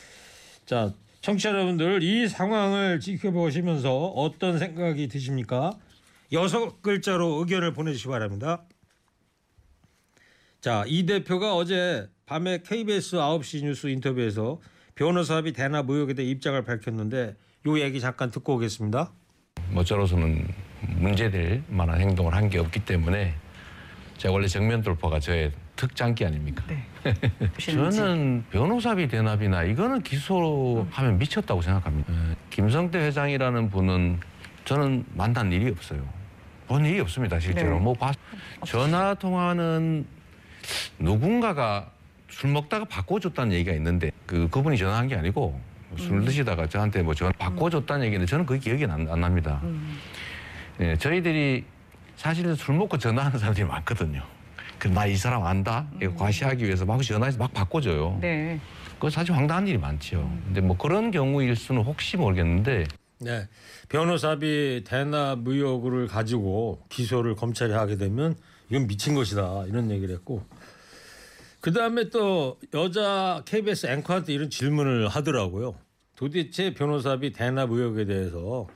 자 0.64 0.92
청취자 1.20 1.50
여러분들 1.50 2.02
이 2.02 2.28
상황을 2.28 3.00
지켜보시면서 3.00 4.06
어떤 4.08 4.58
생각이 4.58 5.08
드십니까? 5.08 5.72
여섯 6.32 6.80
글자로 6.82 7.38
의견을 7.40 7.72
보내주시기 7.72 8.08
바랍니다. 8.08 8.62
자, 10.60 10.84
이 10.86 11.04
대표가 11.06 11.54
어제 11.56 12.08
밤에 12.26 12.62
KBS 12.62 13.16
9시 13.16 13.64
뉴스 13.64 13.86
인터뷰에서 13.88 14.60
변호사비 14.94 15.52
대납 15.52 15.90
의혹에 15.90 16.14
대해 16.14 16.28
입장을 16.30 16.60
밝혔는데 16.64 17.34
요 17.66 17.78
얘기 17.80 18.00
잠깐 18.00 18.30
듣고 18.30 18.54
오겠습니다. 18.54 19.12
뭐 19.70 19.82
저로서는 19.84 20.46
문제될 20.96 21.64
만한 21.68 22.00
행동을 22.00 22.34
한 22.34 22.48
게 22.48 22.58
없기 22.58 22.84
때문에 22.84 23.34
제가 24.16 24.32
원래 24.32 24.46
정면 24.46 24.82
돌파가 24.82 25.20
저의 25.20 25.52
특장기 25.76 26.24
아닙니까? 26.24 26.64
네. 26.68 26.84
저는 27.58 28.44
변호사비 28.50 29.08
대납이나 29.08 29.64
이거는 29.64 30.02
기소하면 30.02 31.18
미쳤다고 31.18 31.60
생각합니다. 31.62 32.12
예, 32.12 32.34
김성태 32.50 32.98
회장이라는 32.98 33.70
분은 33.70 34.18
저는 34.64 35.04
만난 35.14 35.52
일이 35.52 35.68
없어요. 35.70 36.02
본 36.66 36.84
일이 36.86 36.98
없습니다, 37.00 37.38
실제로. 37.38 37.74
네. 37.74 37.80
뭐 37.80 37.92
봐- 37.94 38.12
전화 38.64 39.14
통화는 39.14 40.06
누군가가 40.98 41.90
술 42.28 42.50
먹다가 42.50 42.86
바꿔줬다는 42.86 43.52
얘기가 43.52 43.72
있는데 43.76 44.10
그 44.26 44.48
그분이 44.48 44.76
전화한 44.78 45.06
게 45.08 45.14
아니고 45.14 45.60
술 45.96 46.24
드시다가 46.24 46.66
저한테 46.66 47.02
뭐 47.02 47.14
전화 47.14 47.30
바꿔줬다는 47.38 48.06
얘기는 48.06 48.26
저는 48.26 48.46
그게 48.46 48.58
기억이 48.58 48.84
안, 48.86 49.08
안 49.08 49.20
납니다. 49.20 49.60
예, 50.80 50.96
저희들이 50.96 51.64
사실은 52.16 52.54
술 52.54 52.74
먹고 52.74 52.98
전화하는 52.98 53.38
사람들이 53.38 53.66
많거든요. 53.66 54.22
그나 54.78 55.06
이 55.06 55.16
사람 55.16 55.44
안다? 55.44 55.86
이거 56.02 56.14
과시하기 56.14 56.64
위해서 56.64 56.84
막 56.84 57.02
전화해서 57.02 57.38
막 57.38 57.52
바꿔줘요. 57.52 58.18
네. 58.20 58.60
그거 58.94 59.10
사실 59.10 59.34
황당한 59.34 59.66
일이 59.66 59.78
많죠. 59.78 60.18
근데 60.44 60.60
뭐 60.60 60.76
그런 60.76 61.10
경우일 61.10 61.54
수는 61.56 61.82
혹시 61.82 62.16
모르겠는데 62.16 62.84
네. 63.20 63.48
변호사비 63.88 64.84
대납 64.86 65.46
의혹을 65.46 66.06
가지고 66.06 66.82
기소를 66.88 67.34
검찰이 67.36 67.72
하게 67.72 67.96
되면 67.96 68.36
이건 68.68 68.86
미친 68.86 69.14
것이다 69.14 69.64
이런 69.68 69.90
얘기를 69.90 70.14
했고 70.14 70.44
그 71.60 71.72
다음에 71.72 72.10
또 72.10 72.58
여자 72.74 73.42
KBS 73.44 73.86
앵커한테 73.86 74.32
이런 74.32 74.50
질문을 74.50 75.08
하더라고요. 75.08 75.74
도대체 76.16 76.72
변호사비 76.74 77.32
대납 77.32 77.70
의혹에 77.72 78.04
대해서 78.04 78.66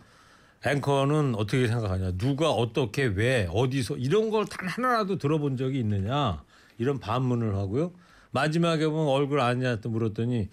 앵커는 0.65 1.35
어떻게 1.37 1.67
생각하냐? 1.67 2.13
누가 2.19 2.51
어떻게 2.51 3.05
왜 3.05 3.49
어디서 3.51 3.97
이런 3.97 4.31
걸 4.31 4.45
단 4.45 4.69
하나라도 4.69 5.17
들어본 5.17 5.57
적이 5.57 5.81
있느냐? 5.81 6.43
이런 6.79 6.99
반문을 6.99 7.55
하고요. 7.57 7.93
마지막에 8.33 8.87
보면 8.87 9.07
얼굴 9.09 9.41
아니냐 9.41 9.77
또 9.77 9.89
물었더니 9.91 10.49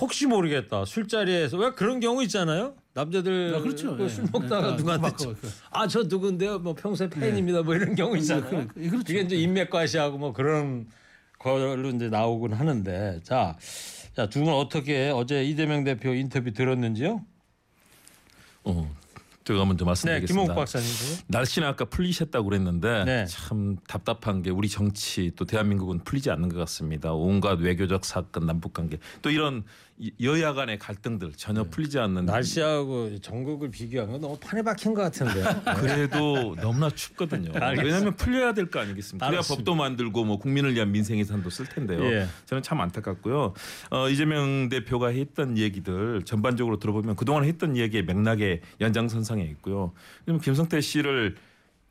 혹시 0.00 0.26
모르겠다. 0.26 0.84
술자리에서 0.84 1.56
왜 1.56 1.70
그런 1.72 2.00
경우 2.00 2.22
있잖아요. 2.24 2.74
남자들 2.94 3.54
아, 3.56 3.60
그렇죠. 3.60 3.96
그 3.96 4.04
예. 4.04 4.08
술 4.08 4.24
먹다가 4.32 4.72
예. 4.72 4.76
누구한테 4.76 5.02
막 5.02 5.16
그거, 5.16 5.34
그거. 5.34 5.48
아저 5.70 6.02
누군데요? 6.04 6.58
뭐 6.58 6.74
평소에 6.74 7.08
팬입니다. 7.08 7.62
뭐 7.62 7.74
이런 7.74 7.94
경우 7.94 8.16
있잖아요. 8.16 8.50
그, 8.50 8.66
그, 8.74 8.90
그렇죠. 8.90 9.12
이게 9.12 9.20
이제 9.22 9.36
인맥과시하고 9.36 10.18
뭐 10.18 10.32
그런 10.32 10.86
걸로 11.38 11.88
이제 11.90 12.08
나오곤 12.08 12.52
하는데 12.54 13.20
자, 13.22 13.56
자두 14.14 14.40
분 14.44 14.52
어떻게 14.52 15.10
어제 15.14 15.44
이재명 15.44 15.84
대표 15.84 16.12
인터뷰 16.12 16.52
들었는지요? 16.52 17.24
어, 18.64 18.96
제가 19.48 19.64
먼저 19.64 19.84
네, 19.84 19.86
말씀드리겠습니다. 19.86 20.42
김홍 20.42 20.54
박사님도. 20.56 21.22
날씨는 21.28 21.66
아까 21.68 21.86
풀리셨다고 21.86 22.46
그랬는데 22.50 23.04
네. 23.04 23.24
참 23.26 23.76
답답한 23.88 24.42
게 24.42 24.50
우리 24.50 24.68
정치 24.68 25.32
또 25.36 25.46
대한민국은 25.46 26.04
풀리지 26.04 26.30
않는 26.30 26.50
것 26.50 26.58
같습니다. 26.58 27.12
온갖 27.14 27.58
외교적 27.58 28.04
사건, 28.04 28.44
남북 28.44 28.74
관계 28.74 28.98
또 29.22 29.30
이런 29.30 29.64
이- 30.00 30.12
여야 30.22 30.52
간의 30.52 30.78
갈등들 30.78 31.32
전혀 31.34 31.64
풀리지 31.64 31.98
않는 31.98 32.26
네. 32.26 32.30
날씨하고 32.32 33.18
전국을 33.20 33.68
비교한 33.70 34.12
건 34.12 34.20
너무 34.20 34.36
판에 34.38 34.62
박힌 34.62 34.94
것 34.94 35.00
같은데. 35.02 35.42
그래도 35.80 36.54
너무나 36.60 36.88
춥거든요. 36.90 37.50
왜냐하면 37.82 38.14
풀려야 38.14 38.52
될 38.54 38.70
거 38.70 38.78
아니겠습니까? 38.80 39.26
그래야. 39.26 39.40
법도 39.40 39.74
만들고 39.74 40.24
뭐 40.24 40.38
국민을 40.38 40.74
위한 40.74 40.92
민생 40.92 41.18
예산도 41.18 41.50
쓸 41.50 41.64
텐데요. 41.66 42.04
예. 42.04 42.26
저는 42.46 42.62
참 42.62 42.80
안타깝고요. 42.80 43.54
어, 43.90 44.08
이재명 44.10 44.68
대표가 44.68 45.08
했던 45.08 45.56
얘기들 45.58 46.22
전반적으로 46.24 46.78
들어보면 46.78 47.16
그동안 47.16 47.42
했던 47.44 47.76
얘기의 47.76 48.04
맥락의 48.04 48.60
연장선상 48.80 49.37
에 49.40 49.44
있고요. 49.44 49.92
그러면 50.24 50.40
김성태 50.40 50.80
씨를 50.80 51.36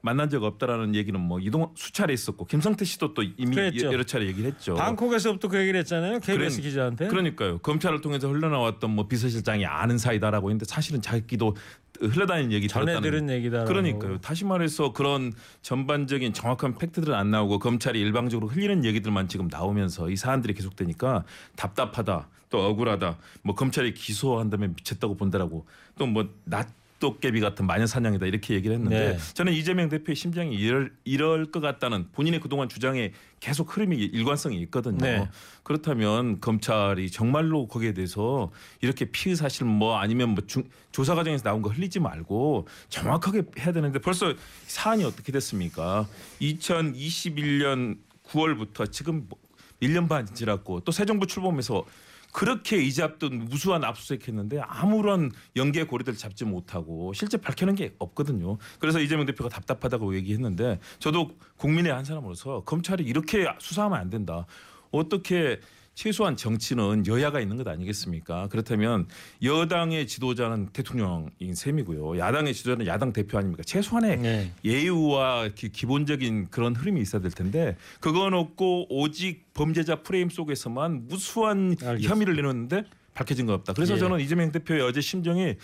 만난 0.02 0.30
적 0.30 0.44
없다라는 0.44 0.96
얘기는 0.96 1.20
뭐 1.20 1.40
이동 1.40 1.72
수차례 1.76 2.14
있었고 2.14 2.46
김성태 2.46 2.86
씨도 2.86 3.14
또 3.14 3.24
이미 3.24 3.56
그랬죠. 3.56 3.88
여러 3.92 4.04
차례 4.04 4.28
얘기를 4.28 4.50
했죠. 4.52 4.76
방콕에서부터 4.76 5.48
그 5.50 5.60
얘기를 5.60 5.80
했잖아요. 5.80 6.20
KBS 6.20 6.58
그런- 6.58 6.70
기자한테. 6.70 7.08
그러니까요. 7.08 7.58
검찰을 7.58 8.00
통해서 8.02 8.30
흘러나왔던 8.30 8.92
뭐 8.92 9.08
비서실장이 9.08 9.66
아는 9.66 9.98
사이다라고 9.98 10.50
했는데 10.50 10.66
사실은 10.66 11.02
자기도 11.02 11.56
흘러다니는 12.00 12.52
얘기 12.52 12.68
전에 12.68 13.02
들은 13.02 13.28
얘기다. 13.30 13.66
그러니까요. 13.66 14.20
다시 14.20 14.46
말해서 14.46 14.94
그런 14.94 15.34
전반적인 15.64 16.32
정확한 16.32 16.78
팩트들은 16.78 17.14
안 17.14 17.32
나오고 17.32 17.58
검찰이 17.60 18.00
일방적으로 18.00 18.48
흘리는 18.48 18.86
얘기들만 18.86 19.28
지금 19.28 19.48
나오면서 19.52 20.10
이 20.12 20.16
사안들이 20.16 20.54
계속되니까 20.54 21.24
답답하다. 21.56 22.30
또 22.50 22.66
억울하다. 22.66 23.18
뭐 23.42 23.56
검찰이 23.56 23.94
기소한다면 23.96 24.76
미쳤다고 24.78 25.18
본다라고 25.18 25.66
또뭐낫 25.98 26.68
도깨비 27.00 27.40
같은 27.42 27.66
마녀 27.68 27.86
사냥이다 27.86 28.26
이렇게 28.26 28.56
얘기를 28.56 28.76
했는데 28.76 29.14
네. 29.14 29.18
저는 29.34 29.54
이재명 29.54 29.88
대표의 29.90 30.16
심정이 30.16 30.56
이럴 30.56 30.92
이럴 31.04 31.52
것 31.52 31.60
같다는 31.60 32.08
본인의 32.12 32.40
그동안 32.40 32.70
주장에 32.70 33.12
계속 33.40 33.76
흐름이 33.76 33.96
일관성이 33.98 34.60
있거든요. 34.64 34.98
네. 34.98 35.30
그렇다면 35.64 36.40
검찰이 36.42 37.12
정말로 37.12 37.68
거기에 37.68 37.94
대해서 37.94 38.52
이렇게 38.82 39.06
피의 39.06 39.36
사실 39.36 39.66
뭐 39.66 39.98
아니면 40.00 40.30
뭐 40.30 40.44
중, 40.48 40.64
조사 40.92 41.14
과정에서 41.14 41.44
나온 41.44 41.62
거 41.62 41.70
흘리지 41.70 42.00
말고 42.00 42.68
정확하게 42.90 43.44
해야 43.60 43.72
되는데 43.72 44.00
벌써 44.00 44.34
사안이 44.66 45.04
어떻게 45.04 45.32
됐습니까? 45.32 46.08
2021년 46.42 47.98
9월부터 48.26 48.92
지금 48.92 49.26
뭐 49.30 49.38
1년 49.82 50.10
반 50.10 50.26
지났고 50.26 50.80
또 50.82 50.92
새 50.92 51.06
정부 51.06 51.28
출범해서 51.28 51.86
그렇게 52.32 52.78
이잡던 52.78 53.46
무수한 53.46 53.84
압수수색했는데 53.84 54.60
아무런 54.60 55.32
연계 55.56 55.84
고리들 55.84 56.16
잡지 56.16 56.46
못하고 56.46 57.14
실제 57.14 57.38
밝혀낸 57.38 57.76
게 57.76 57.96
없거든요. 58.00 58.58
그래서 58.80 59.00
이재명 59.00 59.26
대표가 59.26 59.50
답답하다고 59.50 60.16
얘기했는데 60.16 60.80
저도 61.00 61.32
국민의 61.58 61.92
한 61.92 62.06
사람으로서 62.06 62.64
검찰이 62.64 63.04
이렇게 63.04 63.48
수사하면 63.60 64.00
안 64.00 64.10
된다. 64.10 64.46
어떻게 64.92 65.60
최소한 65.98 66.38
정치는 66.38 67.08
여야가 67.08 67.40
있는 67.40 67.58
것 67.58 67.68
아니겠습니까? 67.68 68.50
그렇다면 68.50 69.08
여당의 69.42 70.06
지도자는 70.06 70.68
대통령인 70.68 71.56
셈이고요. 71.56 72.20
야당의 72.20 72.54
지도자는 72.54 72.86
야당 72.86 73.12
대표 73.12 73.40
아닙니까? 73.40 73.64
최소한의 73.66 74.18
네. 74.20 74.54
예우와 74.64 75.50
기, 75.56 75.70
기본적인 75.70 76.50
그런 76.52 76.76
흐름이 76.76 77.02
있어야 77.02 77.24
될 77.24 77.32
텐데 77.32 77.76
그건 78.00 78.36
없고 78.36 78.86
오직 78.96 79.52
범죄자 79.56 80.04
프레임 80.04 80.30
속에서만 80.30 81.08
무수한 81.08 81.76
알겠습니다. 81.82 82.10
혐의를 82.14 82.36
내놓는데 82.36 82.84
밝혀진 83.16 83.48
거 83.48 83.56
없다. 83.56 83.74
그래서 83.74 83.96
예. 83.96 83.98
저는 83.98 84.20
이재명 84.20 84.52
대표의 84.52 84.82
어제 84.84 85.02
심정이 85.02 85.56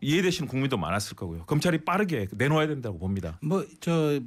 이해되시는 0.00 0.46
국민도 0.46 0.76
많았을 0.76 1.16
거고요. 1.16 1.46
검찰이 1.46 1.78
빠르게 1.84 2.28
내놓아야 2.30 2.68
된다고 2.68 3.00
봅니다. 3.00 3.40
뭐 3.42 3.64
저 3.80 4.20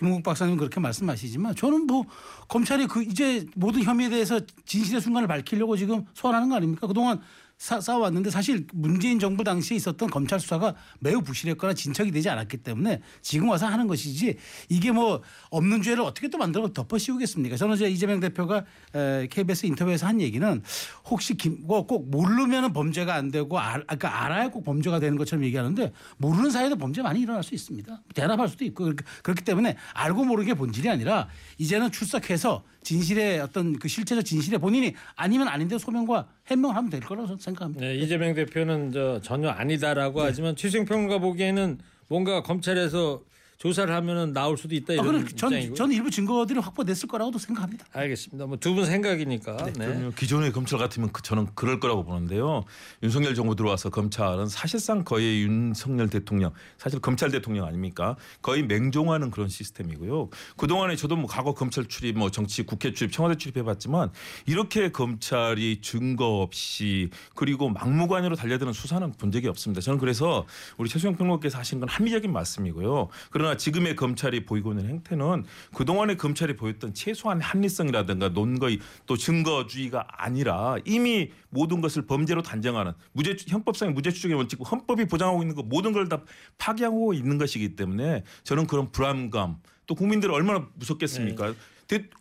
김홍국 0.00 0.22
박사님 0.22 0.56
그렇게 0.56 0.80
말씀하시지만 0.80 1.54
저는 1.54 1.86
뭐 1.86 2.06
검찰이 2.48 2.86
그 2.86 3.02
이제 3.02 3.46
모든 3.54 3.82
혐의에 3.82 4.08
대해서 4.08 4.40
진실의 4.64 5.02
순간을 5.02 5.28
밝히려고 5.28 5.76
지금 5.76 6.06
소환하는 6.14 6.48
거 6.48 6.56
아닙니까? 6.56 6.86
그동안 6.86 7.20
사, 7.60 7.78
싸워왔는데 7.78 8.30
사실 8.30 8.66
문재인 8.72 9.18
정부 9.18 9.44
당시에 9.44 9.76
있었던 9.76 10.08
검찰 10.08 10.40
수사가 10.40 10.74
매우 10.98 11.20
부실했거나 11.20 11.74
진척이 11.74 12.10
되지 12.10 12.30
않았기 12.30 12.56
때문에 12.56 13.02
지금 13.20 13.50
와서 13.50 13.66
하는 13.66 13.86
것이지 13.86 14.38
이게 14.70 14.90
뭐 14.92 15.20
없는 15.50 15.82
죄를 15.82 16.02
어떻게 16.02 16.28
또 16.28 16.38
만들어 16.38 16.72
덮어 16.72 16.96
씌우겠습니까? 16.96 17.58
저는 17.58 17.76
이제 17.76 17.90
이재명 17.90 18.18
대표가 18.18 18.64
에, 18.94 19.28
KBS 19.30 19.66
인터뷰에서 19.66 20.06
한 20.06 20.22
얘기는 20.22 20.62
혹시 21.04 21.34
김, 21.36 21.58
뭐꼭 21.66 22.10
모르면은 22.10 22.72
범죄가 22.72 23.14
안 23.14 23.30
되고 23.30 23.58
알, 23.58 23.82
그러니까 23.82 24.24
알아야 24.24 24.48
꼭 24.48 24.64
범죄가 24.64 24.98
되는 24.98 25.18
것처럼 25.18 25.44
얘기하는데 25.44 25.92
모르는 26.16 26.50
사이에도 26.50 26.76
범죄 26.76 27.02
많이 27.02 27.20
일어날 27.20 27.42
수 27.42 27.54
있습니다. 27.54 28.00
대답할 28.14 28.48
수도 28.48 28.64
있고 28.64 28.94
그렇기, 29.22 29.44
때문에 29.44 29.76
알고 29.92 30.24
모르는 30.24 30.46
게 30.46 30.54
본질이 30.54 30.88
아니라 30.88 31.28
이제는 31.58 31.92
출석해서 31.92 32.64
진실의 32.82 33.40
어떤 33.40 33.78
그 33.78 33.88
실체적 33.88 34.24
진실에 34.24 34.58
본인이 34.58 34.94
아니면 35.16 35.48
아닌데 35.48 35.78
소명과 35.78 36.26
해명을 36.46 36.76
하면 36.76 36.90
될 36.90 37.00
거라고 37.00 37.36
생각합니다. 37.36 37.84
네, 37.84 37.96
이재명 37.96 38.34
대표는 38.34 38.92
저 38.92 39.20
전혀 39.20 39.48
아니다라고 39.50 40.22
하지만 40.22 40.56
최승 40.56 40.84
평론가 40.84 41.18
보기에는 41.18 41.78
뭔가 42.08 42.42
검찰에서 42.42 43.22
조사를 43.60 43.94
하면은 43.94 44.32
나올 44.32 44.56
수도 44.56 44.74
있다 44.74 44.92
아, 44.92 44.94
이런 44.94 45.06
그럼 45.06 45.28
전, 45.36 45.52
입장이고. 45.52 45.74
저는 45.74 45.94
일부 45.94 46.10
증거들이 46.10 46.58
확보됐을 46.60 47.06
거라고도 47.08 47.38
생각합니다. 47.38 47.84
알겠습니다. 47.92 48.46
뭐 48.46 48.56
두 48.56 48.74
분 48.74 48.86
생각이니까. 48.86 49.56
네. 49.64 49.72
그럼요. 49.72 50.12
기존의 50.12 50.52
검찰 50.52 50.78
같으면 50.78 51.10
그- 51.12 51.20
저는 51.20 51.46
그럴 51.54 51.78
거라고 51.78 52.02
보는데요. 52.04 52.64
윤석열 53.02 53.34
정부 53.34 53.54
들어와서 53.54 53.90
검찰은 53.90 54.46
사실상 54.48 55.04
거의 55.04 55.42
윤석열 55.42 56.08
대통령, 56.08 56.52
사실 56.78 57.00
검찰 57.00 57.30
대통령 57.30 57.66
아닙니까? 57.66 58.16
거의 58.40 58.62
맹종하는 58.62 59.30
그런 59.30 59.48
시스템이고요. 59.50 60.30
그 60.56 60.66
동안에 60.66 60.96
저도 60.96 61.16
뭐 61.16 61.26
과거 61.28 61.52
검찰 61.52 61.84
출입, 61.84 62.16
뭐 62.16 62.30
정치 62.30 62.62
국회 62.62 62.92
출입, 62.94 63.12
청와대 63.12 63.36
출입해봤지만 63.36 64.10
이렇게 64.46 64.90
검찰이 64.90 65.82
증거 65.82 66.40
없이 66.40 67.10
그리고 67.34 67.68
막무가내로 67.68 68.36
달려드는 68.36 68.72
수사는 68.72 69.12
본 69.12 69.30
적이 69.30 69.48
없습니다. 69.48 69.82
저는 69.82 69.98
그래서 69.98 70.46
우리 70.78 70.88
최수영 70.88 71.16
평론가께서 71.16 71.58
하신 71.58 71.80
건 71.80 71.90
합리적인 71.90 72.32
말씀이고요. 72.32 73.08
그러나 73.30 73.49
지금의 73.56 73.96
검찰이 73.96 74.44
보이고 74.44 74.72
있는 74.72 74.86
행태는 74.88 75.44
그 75.74 75.84
동안의 75.84 76.16
검찰이 76.16 76.56
보였던 76.56 76.94
최소한 76.94 77.40
합리성이라든가 77.40 78.30
논거의 78.30 78.78
또 79.06 79.16
증거주의가 79.16 80.06
아니라 80.10 80.76
이미 80.84 81.30
모든 81.50 81.80
것을 81.80 82.06
범죄로 82.06 82.42
단정하는 82.42 82.92
무죄 83.12 83.36
헌법상의 83.52 83.94
무죄 83.94 84.10
추정의 84.10 84.36
원칙 84.36 84.58
헌법이 84.70 85.06
보장하고 85.06 85.42
있는 85.42 85.54
거 85.54 85.62
모든 85.62 85.92
걸 85.92 86.08
다 86.08 86.22
파괴하고 86.58 87.12
있는 87.14 87.38
것이기 87.38 87.76
때문에 87.76 88.24
저는 88.42 88.66
그런 88.66 88.90
불안감 88.90 89.56
또 89.86 89.94
국민들 89.94 90.30
얼마나 90.32 90.66
무섭겠습니까? 90.74 91.48
대- 91.52 91.54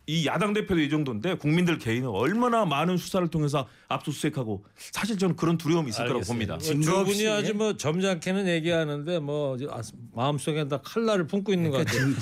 이 0.07 0.25
야당 0.25 0.53
대표도 0.53 0.81
이 0.81 0.89
정도인데 0.89 1.35
국민들 1.35 1.77
개인은 1.77 2.07
얼마나 2.09 2.65
많은 2.65 2.97
수사를 2.97 3.27
통해서 3.27 3.67
압수수색하고 3.87 4.65
사실 4.75 5.17
저는 5.17 5.35
그런 5.35 5.57
두려움이 5.57 5.89
있을 5.89 6.05
거라고 6.07 6.25
봅니다. 6.25 6.57
증거 6.57 6.91
두 6.91 6.97
없이. 6.97 7.13
분이 7.13 7.27
아주 7.27 7.53
뭐 7.53 7.77
점잖게는 7.77 8.47
얘기하는데 8.47 9.19
뭐 9.19 9.57
아, 9.69 9.81
마음속에 10.13 10.67
다 10.67 10.79
칼날을 10.83 11.27
품고 11.27 11.53
있는 11.53 11.69
것 11.69 11.85
같아요. 11.85 12.13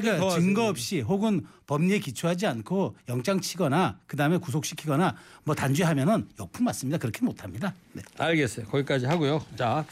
그러니까. 0.00 0.40
증거 0.40 0.68
없이 0.68 1.00
혹은 1.00 1.44
법리에 1.66 1.98
기초하지 1.98 2.46
않고 2.46 2.96
영장 3.08 3.40
치거나 3.40 3.98
그다음에 4.06 4.38
구속시키거나 4.38 5.16
뭐 5.44 5.54
단죄하면은 5.54 6.28
역풍 6.40 6.64
맞습니다. 6.64 6.96
그렇게 6.98 7.24
못 7.24 7.44
합니다. 7.44 7.74
네. 7.92 8.02
알겠어요. 8.18 8.66
거기까지 8.66 9.04
하고요. 9.06 9.44
자 9.56 9.84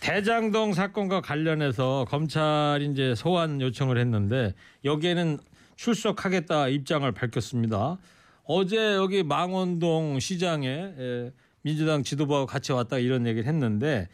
대장동 0.00 0.74
사건과 0.74 1.22
관련해서 1.22 2.04
검찰이 2.08 2.90
이제 2.92 3.14
소환 3.16 3.60
요청을 3.62 3.96
했는데 3.98 4.54
여기에는 4.84 5.38
출석하겠다 5.76 6.68
입장을 6.68 7.10
밝혔습니다. 7.12 7.98
어제 8.44 8.94
여기 8.94 9.22
망원동 9.22 10.20
시장에 10.20 10.68
에, 10.68 11.32
민주당 11.62 12.02
지도부와 12.02 12.46
같이 12.46 12.72
왔다 12.72 12.98
이런 12.98 13.26
얘기를 13.26 13.46
했는데 13.46 14.08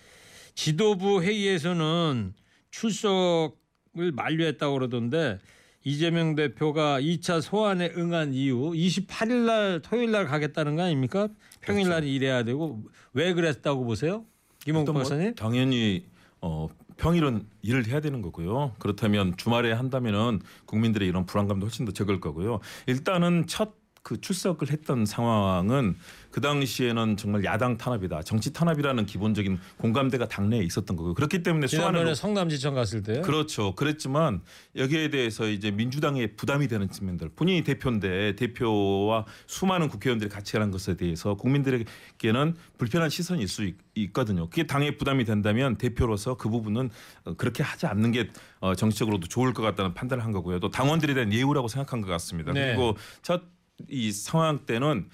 지도부 0.54 1.22
회의에서는 1.22 2.34
출석을 2.70 4.12
만료했다고 4.12 4.74
그러던데 4.74 5.38
이재명 5.84 6.34
대표가 6.34 7.00
2차 7.00 7.40
소환에 7.42 7.92
응한 7.96 8.32
이유 8.32 8.56
28일 8.70 9.44
날 9.46 9.80
토요일 9.82 10.12
날 10.12 10.26
가겠다는 10.26 10.76
거 10.76 10.82
아닙니까? 10.82 11.28
평일 11.60 11.88
날 11.88 12.04
일해야 12.04 12.44
되고 12.44 12.82
왜 13.12 13.34
그랬다고 13.34 13.84
보세요? 13.84 14.24
김홍국 14.64 14.82
일단 14.88 14.94
뭐 14.94 15.02
박사님? 15.02 15.34
당연히 15.34 16.04
어, 16.40 16.68
평일은 16.96 17.46
일을 17.62 17.86
해야 17.86 18.00
되는 18.00 18.22
거고요. 18.22 18.74
그렇다면 18.78 19.36
주말에 19.36 19.72
한다면은 19.72 20.40
국민들의 20.66 21.08
이런 21.08 21.26
불안감도 21.26 21.66
훨씬 21.66 21.84
더 21.84 21.92
적을 21.92 22.20
거고요. 22.20 22.60
일단은 22.86 23.46
첫 23.46 23.81
그 24.02 24.20
출석을 24.20 24.70
했던 24.70 25.06
상황은 25.06 25.96
그 26.30 26.40
당시에는 26.40 27.16
정말 27.16 27.44
야당 27.44 27.76
탄압이다, 27.76 28.22
정치 28.22 28.52
탄압이라는 28.52 29.06
기본적인 29.06 29.58
공감대가 29.76 30.26
당내에 30.26 30.60
있었던 30.64 30.96
거고요. 30.96 31.14
그렇기 31.14 31.42
때문에 31.42 31.66
소환을 31.68 32.16
성남지청 32.16 32.74
갔을 32.74 33.02
때 33.02 33.20
그렇죠. 33.20 33.74
그랬지만 33.74 34.40
여기에 34.74 35.10
대해서 35.10 35.46
이제 35.48 35.70
민주당에 35.70 36.28
부담이 36.28 36.68
되는 36.68 36.90
측면들 36.90 37.30
본인이 37.36 37.62
대표인데 37.62 38.34
대표와 38.36 39.26
수많은 39.46 39.88
국회의원들이 39.88 40.30
같이 40.30 40.56
하는 40.56 40.70
것에 40.72 40.96
대해서 40.96 41.34
국민들에게는 41.36 42.56
불편한 42.78 43.08
시선이 43.10 43.42
있을 43.44 43.48
수 43.54 43.64
있- 43.64 43.76
있거든요. 43.94 44.48
그게 44.48 44.66
당에 44.66 44.96
부담이 44.96 45.24
된다면 45.26 45.76
대표로서 45.76 46.36
그 46.38 46.48
부분은 46.48 46.88
어, 47.26 47.34
그렇게 47.34 47.62
하지 47.62 47.86
않는 47.86 48.10
게 48.10 48.30
어, 48.60 48.74
정치적으로도 48.74 49.28
좋을 49.28 49.52
것 49.52 49.62
같다는 49.62 49.92
판단을 49.92 50.24
한 50.24 50.32
거고요. 50.32 50.60
또 50.60 50.70
당원들에 50.70 51.12
대한 51.12 51.30
예우라고 51.32 51.68
생각한 51.68 52.00
것 52.00 52.08
같습니다. 52.08 52.52
네. 52.52 52.68
그리고 52.68 52.96
첫 53.20 53.42
이 53.88 54.12
상황 54.12 54.64
때는 54.66 55.08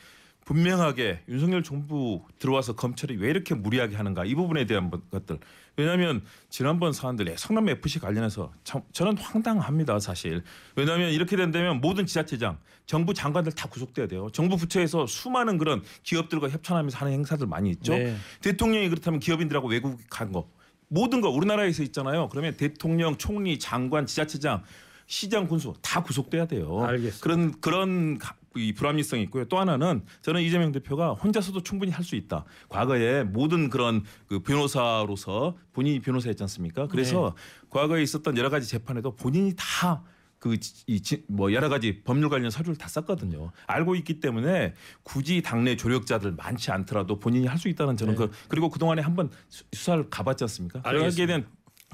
분명하게 0.45 1.21
윤석열 1.29 1.63
정부 1.63 2.23
들어와서 2.39 2.75
검찰이 2.75 3.17
왜 3.17 3.29
이렇게 3.29 3.55
무리하게 3.55 3.97
하는가 3.97 4.25
이 4.25 4.35
부분에 4.35 4.65
대한 4.65 4.91
것- 4.91 5.11
것들. 5.11 5.39
왜냐하면 5.77 6.23
지난번 6.49 6.93
사안들 6.93 7.37
성남 7.37 7.69
FC 7.69 7.99
관련해서 8.01 8.51
참 8.65 8.81
저는 8.93 9.19
황당합니다 9.19 9.99
사실. 10.01 10.43
왜냐하면 10.75 11.11
이렇게 11.11 11.37
된다면 11.37 11.81
모든 11.83 12.07
지자체장 12.07 12.59
정부 12.87 13.13
장관들 13.13 13.53
다 13.53 13.69
구속돼야 13.69 14.09
돼요. 14.09 14.29
정부 14.33 14.57
부처에서 14.57 15.07
수많은 15.07 15.59
그런 15.59 15.83
기업들과 16.03 16.49
협찬하면서 16.49 16.97
하는 16.97 17.13
행사들 17.13 17.47
많이 17.47 17.71
있죠. 17.73 17.93
네. 17.95 18.17
대통령이 18.41 18.89
그렇다면 18.89 19.21
기업인들하고 19.21 19.69
외국 19.69 20.01
간 20.09 20.33
거 20.33 20.51
모든 20.91 21.21
거 21.21 21.29
우리나라에서 21.29 21.83
있잖아요. 21.83 22.31
그러면 22.31 22.57
대통령 22.57 23.19
총리 23.19 23.59
장관 23.59 24.07
지자체장 24.07 24.65
시장 25.09 25.49
군수 25.49 25.73
다 25.83 26.03
구속돼야 26.03 26.47
돼요 26.47 26.85
알겠습니다. 26.85 27.19
그런 27.23 27.61
그런 27.61 28.19
가- 28.19 28.37
이 28.57 28.73
불합리성이 28.73 29.23
있고요. 29.25 29.45
또 29.47 29.59
하나는 29.59 30.03
저는 30.23 30.43
이재명 30.43 30.71
대표가 30.73 31.13
혼자서도 31.15 31.63
충분히 31.63 31.91
할 31.93 32.05
수 32.05 32.15
있다. 32.17 32.45
과거에 32.69 33.23
모든 33.25 33.71
그런 33.71 34.03
그 34.27 34.41
변호사로서 34.41 35.57
본인이 35.73 36.01
변호사였지 36.01 36.43
않습니까? 36.43 36.87
그래서 36.89 37.35
과거에 37.71 38.03
있었던 38.03 38.37
여러 38.37 38.51
가지 38.51 38.67
재판에도 38.69 39.15
본인이 39.15 39.55
다그뭐 39.57 41.53
여러 41.53 41.69
가지 41.69 42.03
법률 42.03 42.29
관련 42.31 42.51
서류를 42.51 42.77
다 42.77 42.89
썼거든요. 42.89 43.53
알고 43.67 43.95
있기 43.97 44.21
때문에 44.21 44.75
굳이 45.03 45.43
당내 45.43 45.77
조력자들 45.77 46.33
많지 46.33 46.71
않더라도 46.71 47.19
본인이 47.19 47.47
할 47.47 47.59
수 47.59 47.69
있다는 47.69 47.97
저는 47.97 48.15
그 48.17 48.31
그리고 48.49 48.71
그 48.71 48.79
동안에 48.79 49.03
한번 49.03 49.31
수- 49.49 49.65
수사를 49.73 50.09
가봤지 50.11 50.45
않습니까? 50.45 50.81
알겠습니다. 50.85 51.27
대한 51.27 51.47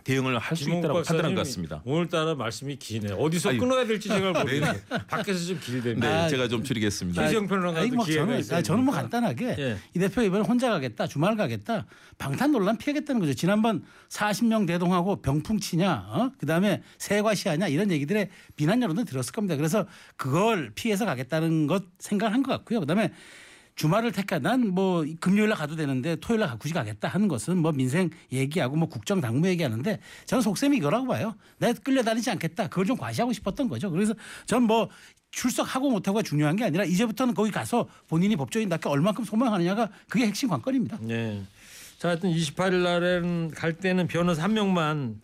대응을 0.05 0.38
할 0.38 0.55
수 0.57 0.69
있다고 0.71 1.03
판단한 1.03 1.35
것 1.35 1.40
같습니다. 1.40 1.83
오늘따라 1.85 2.35
말씀이 2.35 2.77
기네. 2.77 3.12
어디서 3.12 3.51
아유. 3.51 3.59
끊어야 3.59 3.87
될지 3.87 4.09
제가 4.09 4.33
모르겠네. 4.38 4.83
밖에서 5.09 5.47
좀 5.47 5.59
길대요. 5.59 5.99
네, 5.99 6.07
아, 6.07 6.29
제가 6.29 6.47
좀 6.47 6.62
줄이겠습니다. 6.62 7.23
김수영 7.23 7.49
평론가도 7.49 7.81
아니, 7.81 7.90
뭐 7.90 8.05
기회가 8.05 8.27
저는, 8.27 8.38
있어요. 8.40 8.57
아니, 8.59 8.64
저는 8.64 8.85
뭐 8.85 8.95
간단하게 8.95 9.57
예. 9.59 9.77
이 9.95 9.99
대표 9.99 10.21
이번에 10.23 10.45
혼자 10.45 10.69
가겠다 10.71 11.07
주말 11.07 11.37
가겠다 11.37 11.87
방탄 12.19 12.53
논란 12.53 12.77
피하겠다는 12.77 13.21
거죠. 13.21 13.33
지난번 13.35 13.83
40명 14.11 14.67
대동하고 14.67 15.23
병풍 15.23 15.59
치냐, 15.59 16.07
어? 16.11 16.31
그다음에 16.38 16.83
세과시하냐 16.99 17.69
이런 17.69 17.90
얘기들의 17.90 18.29
비난 18.57 18.83
여론도 18.83 19.05
들었을 19.05 19.33
겁니다. 19.33 19.57
그래서 19.57 19.87
그걸 20.17 20.71
피해서 20.75 21.07
가겠다는 21.07 21.67
것 21.67 21.83
생각을 21.99 22.35
한것 22.35 22.51
같고요. 22.59 22.81
그다음에 22.81 23.11
주말을 23.76 24.12
택하 24.12 24.38
난뭐 24.38 25.04
금요일 25.20 25.48
날 25.48 25.58
가도 25.58 25.74
되는데 25.76 26.16
토요일 26.16 26.40
날 26.40 26.58
굳이 26.58 26.72
가겠다 26.74 27.08
하는 27.08 27.28
것은 27.28 27.58
뭐 27.58 27.72
민생 27.72 28.10
얘기하고 28.32 28.76
뭐 28.76 28.88
국정 28.88 29.20
당무 29.20 29.48
얘기하는데 29.48 29.98
저는 30.26 30.42
속셈이 30.42 30.76
이거라고 30.76 31.06
봐요. 31.06 31.34
내가 31.58 31.78
끌려다니지 31.80 32.30
않겠다. 32.30 32.68
그걸 32.68 32.87
좀 32.87 32.96
과시하고 32.96 33.32
싶었던 33.32 33.68
거죠. 33.68 33.90
그래서 33.90 34.14
전 34.46 34.64
뭐 34.64 34.88
출석하고 35.34 35.90
못하고가 35.90 36.22
중요한 36.22 36.56
게 36.56 36.64
아니라 36.64 36.84
이제부터는 36.84 37.34
거기 37.34 37.50
가서 37.50 37.88
본인이 38.08 38.37
법조인답게 38.37 38.88
얼만큼 38.88 39.24
소명하느냐가 39.24 39.90
그게 40.08 40.26
핵심 40.26 40.48
관건입니다. 40.48 40.98
네. 41.02 41.42
자, 41.98 42.08
하여튼 42.08 42.30
28일 42.30 42.82
날에는 42.82 43.50
갈 43.50 43.72
때는 43.74 44.06
변호사 44.06 44.44
한 44.44 44.54
명만 44.54 45.20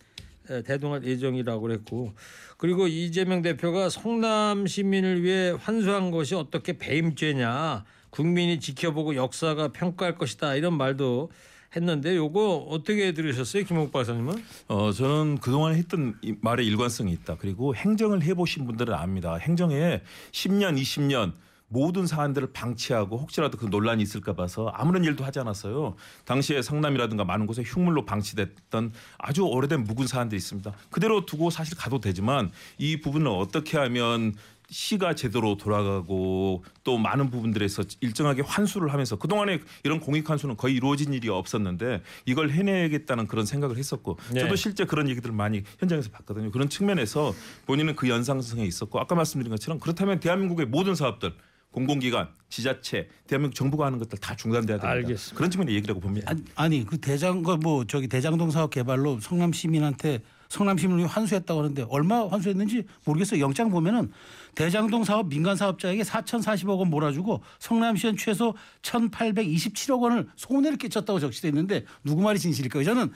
에, 0.49 0.63
대동할 0.63 1.03
예정이라고 1.03 1.61
그랬고 1.61 2.13
그리고 2.57 2.87
이재명 2.87 3.41
대표가 3.41 3.89
성남 3.89 4.67
시민을 4.67 5.23
위해 5.23 5.51
환수한 5.51 6.11
것이 6.11 6.35
어떻게 6.35 6.77
배임죄냐 6.77 7.85
국민이 8.11 8.59
지켜보고 8.59 9.15
역사가 9.15 9.69
평가할 9.69 10.15
것이다 10.15 10.55
이런 10.55 10.77
말도 10.77 11.31
했는데 11.75 12.15
요거 12.17 12.67
어떻게 12.69 13.13
들으셨어요 13.13 13.63
김홍 13.63 13.91
박사님은? 13.91 14.43
어 14.67 14.91
저는 14.91 15.39
그동안 15.39 15.73
했던 15.75 16.15
이 16.21 16.35
말의 16.39 16.67
일관성이 16.67 17.13
있다. 17.13 17.37
그리고 17.37 17.73
행정을 17.73 18.23
해보신 18.23 18.67
분들은 18.67 18.93
압니다. 18.93 19.35
행정에 19.37 20.01
10년, 20.31 20.79
20년 20.79 21.33
모든 21.71 22.05
사안들을 22.05 22.51
방치하고 22.51 23.17
혹시라도 23.17 23.57
그 23.57 23.65
논란이 23.67 24.03
있을까 24.03 24.33
봐서 24.33 24.67
아무런 24.75 25.05
일도 25.05 25.23
하지 25.23 25.39
않았어요. 25.39 25.95
당시에 26.25 26.61
성남이라든가 26.61 27.23
많은 27.23 27.45
곳에 27.47 27.63
흉물로 27.65 28.03
방치됐던 28.03 28.91
아주 29.17 29.43
오래된 29.43 29.85
묵은 29.85 30.05
사안들이 30.05 30.37
있습니다. 30.37 30.73
그대로 30.89 31.25
두고 31.25 31.49
사실 31.49 31.77
가도 31.77 32.01
되지만 32.01 32.51
이 32.77 32.99
부분을 32.99 33.27
어떻게 33.29 33.77
하면 33.77 34.35
시가 34.71 35.15
제대로 35.15 35.57
돌아가고 35.57 36.63
또 36.83 36.97
많은 36.97 37.29
부분들에서 37.29 37.83
일정하게 37.99 38.41
환수를 38.41 38.91
하면서 38.91 39.17
그동안에 39.17 39.59
이런 39.83 39.99
공익 39.99 40.29
환수는 40.29 40.55
거의 40.55 40.75
이루어진 40.75 41.13
일이 41.13 41.27
없었는데 41.29 42.01
이걸 42.25 42.49
해내겠다는 42.51 43.27
그런 43.27 43.45
생각을 43.45 43.77
했었고 43.77 44.17
네. 44.33 44.39
저도 44.39 44.55
실제 44.55 44.85
그런 44.85 45.09
얘기들을 45.09 45.35
많이 45.35 45.63
현장에서 45.79 46.09
봤거든요. 46.09 46.51
그런 46.51 46.69
측면에서 46.69 47.33
본인은 47.65 47.95
그 47.97 48.07
연상성에 48.07 48.63
있었고 48.65 48.99
아까 48.99 49.13
말씀드린 49.13 49.51
것처럼 49.51 49.79
그렇다면 49.79 50.21
대한민국의 50.21 50.67
모든 50.67 50.95
사업들 50.95 51.33
공공기관, 51.71 52.29
지자체, 52.49 53.07
대한민국 53.27 53.55
정부가 53.55 53.85
하는 53.85 53.99
것들 53.99 54.19
다 54.19 54.35
중단돼야 54.35 54.77
됩니다. 54.77 54.89
알겠습니다. 54.89 55.37
그런 55.37 55.51
측면의 55.51 55.75
얘기라고 55.75 55.99
봅니다. 55.99 56.31
아니, 56.31 56.43
아니 56.55 56.85
그 56.85 56.97
대장 56.97 57.43
그뭐 57.43 57.85
저기 57.87 58.07
대장동 58.07 58.51
사업 58.51 58.71
개발로 58.71 59.19
성남 59.19 59.53
시민한테 59.53 60.19
성남 60.49 60.77
시민을 60.77 61.07
환수했다고 61.07 61.61
하는데 61.61 61.85
얼마 61.87 62.27
환수했는지 62.27 62.83
모르겠어요. 63.05 63.39
영장 63.39 63.69
보면은 63.69 64.11
대장동 64.55 65.03
사업 65.03 65.29
민간 65.29 65.55
사업자에게 65.55 66.03
4,040억 66.03 66.79
원 66.79 66.89
몰아주고 66.89 67.41
성남시는 67.59 68.17
최소 68.17 68.53
1,827억 68.81 70.01
원을 70.01 70.27
손해를 70.35 70.77
끼쳤다고 70.77 71.19
적시돼 71.19 71.49
있는데 71.49 71.85
누구 72.03 72.21
말이 72.21 72.39
진실일까요? 72.39 72.83
저는 72.83 73.11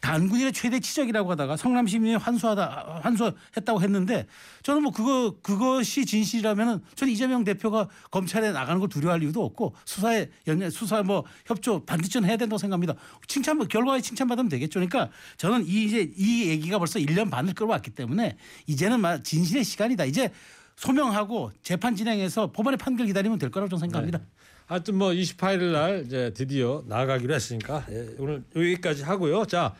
단군일의 0.00 0.52
최대 0.52 0.80
치적이라고 0.80 1.30
하다가 1.32 1.56
성남 1.56 1.86
시민이 1.86 2.16
환수하다 2.16 3.00
환수했다고 3.02 3.82
했는데 3.82 4.26
저는 4.62 4.82
뭐 4.82 4.92
그거 4.92 5.36
그것이 5.42 6.06
진실이라면은 6.06 6.80
저는 6.94 7.12
이재명 7.12 7.44
대표가 7.44 7.88
검찰에 8.10 8.52
나가는 8.52 8.80
걸 8.80 8.88
두려워할 8.88 9.22
이유도 9.22 9.44
없고 9.44 9.74
수사에 9.84 10.28
연연 10.46 10.70
수사 10.70 11.02
뭐 11.02 11.24
협조 11.46 11.84
반드시 11.84 12.18
는 12.18 12.28
해야 12.28 12.36
된다고 12.36 12.58
생각합니다. 12.58 12.94
칭찬 13.26 13.58
결과에 13.68 14.00
칭찬받으면 14.00 14.48
되겠죠. 14.48 14.80
그러니까 14.80 15.10
저는 15.36 15.66
이 15.66 15.84
이제 15.84 16.10
이 16.16 16.48
얘기가 16.48 16.78
벌써 16.78 16.98
1년 16.98 17.30
반을 17.30 17.54
끌어왔기 17.54 17.90
때문에 17.90 18.36
이제는 18.66 19.00
막 19.00 19.22
진실의 19.22 19.64
시간이다. 19.64 20.06
이제 20.06 20.32
소명하고 20.80 21.52
재판 21.62 21.94
진행해서 21.94 22.52
법원의 22.52 22.78
판결 22.78 23.06
기다리면 23.06 23.38
될 23.38 23.50
거라고 23.50 23.68
저는 23.68 23.80
생각합니다. 23.80 24.20
하여튼 24.64 24.94
뭐 24.96 25.10
28일 25.10 25.72
날 25.72 26.04
이제 26.06 26.32
드디어 26.34 26.82
나가기로 26.86 27.34
했으니까 27.34 27.84
예, 27.90 28.08
오늘 28.18 28.42
여기까지 28.56 29.02
하고요. 29.02 29.44
자. 29.44 29.74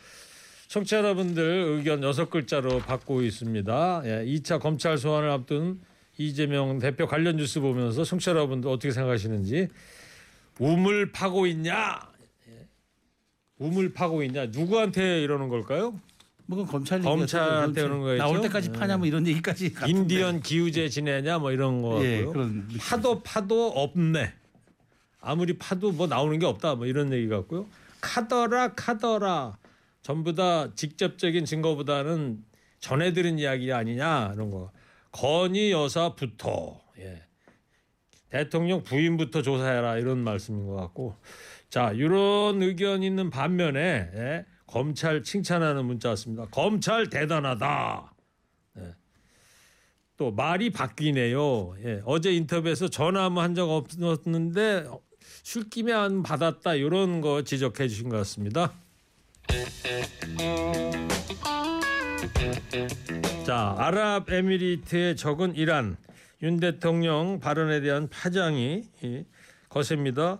청취자 0.68 0.98
여러분들 0.98 1.42
의견 1.42 2.00
여섯 2.04 2.30
글자로 2.30 2.78
받고 2.80 3.22
있습니다. 3.22 4.02
예, 4.04 4.24
2차 4.24 4.60
검찰 4.60 4.98
소환을 4.98 5.28
앞둔 5.30 5.80
이재명 6.16 6.78
대표 6.78 7.08
관련 7.08 7.36
뉴스 7.38 7.60
보면서 7.60 8.04
청취자 8.04 8.32
여러분들 8.32 8.70
어떻게 8.70 8.92
생각하시는지 8.92 9.68
우물 10.60 11.10
파고 11.10 11.46
있냐? 11.46 11.98
예. 12.50 12.68
우물 13.58 13.94
파고 13.94 14.22
있냐? 14.22 14.46
누구한테 14.46 15.22
이러는 15.22 15.48
걸까요? 15.48 15.98
뭐 16.50 16.66
검찰 16.66 17.00
검찰한테 17.00 17.82
그런 17.82 18.00
거겠죠? 18.00 18.18
나올 18.24 18.40
때까지 18.40 18.72
네. 18.72 18.78
파냐 18.78 18.96
뭐 18.96 19.06
이런 19.06 19.24
얘기까지. 19.26 19.72
인디언 19.86 20.40
기우제 20.40 20.88
지내냐 20.88 21.38
뭐 21.38 21.52
이런 21.52 21.80
거 21.80 22.04
예. 22.04 22.24
그런. 22.24 22.66
파도 22.80 23.22
파도 23.22 23.68
없네. 23.68 24.32
아무리 25.20 25.56
파도 25.58 25.92
뭐 25.92 26.08
나오는 26.08 26.36
게 26.40 26.46
없다 26.46 26.74
뭐 26.74 26.86
이런 26.86 27.12
얘기 27.12 27.28
같고요. 27.28 27.66
카더라 28.00 28.74
카더라 28.74 29.58
전부 30.02 30.34
다 30.34 30.74
직접적인 30.74 31.44
증거보다는 31.44 32.42
전해 32.80 33.12
들은 33.12 33.38
이야기 33.38 33.72
아니냐 33.72 34.32
이런 34.34 34.50
거. 34.50 34.72
건희 35.12 35.70
여사부터 35.70 36.80
예. 36.98 37.22
대통령 38.28 38.82
부인부터 38.82 39.42
조사해라 39.42 39.98
이런 39.98 40.18
말씀인 40.18 40.66
것 40.66 40.74
같고 40.74 41.14
자 41.68 41.92
이런 41.92 42.60
의견 42.62 43.04
있는 43.04 43.30
반면에 43.30 44.10
예. 44.14 44.46
검찰 44.70 45.22
칭찬하는 45.22 45.84
문자 45.84 46.10
왔습니다. 46.10 46.46
검찰 46.46 47.10
대단하다. 47.10 48.14
또 50.16 50.30
말이 50.30 50.70
바뀌네요. 50.70 51.76
예, 51.82 52.02
어제 52.04 52.30
인터뷰에서 52.32 52.88
전화 52.88 53.24
한적 53.24 53.70
없었는데 53.70 54.86
술김에 55.42 55.92
안 55.92 56.22
받았다 56.22 56.74
이런 56.74 57.20
거 57.20 57.42
지적해 57.42 57.88
주신 57.88 58.10
것 58.10 58.18
같습니다. 58.18 58.72
자, 63.46 63.74
아랍에미리트의 63.78 65.16
적은 65.16 65.56
이란 65.56 65.96
윤 66.42 66.60
대통령 66.60 67.40
발언에 67.40 67.80
대한 67.80 68.08
파장이 68.08 68.82
예, 69.04 69.24
거셉니다. 69.68 70.38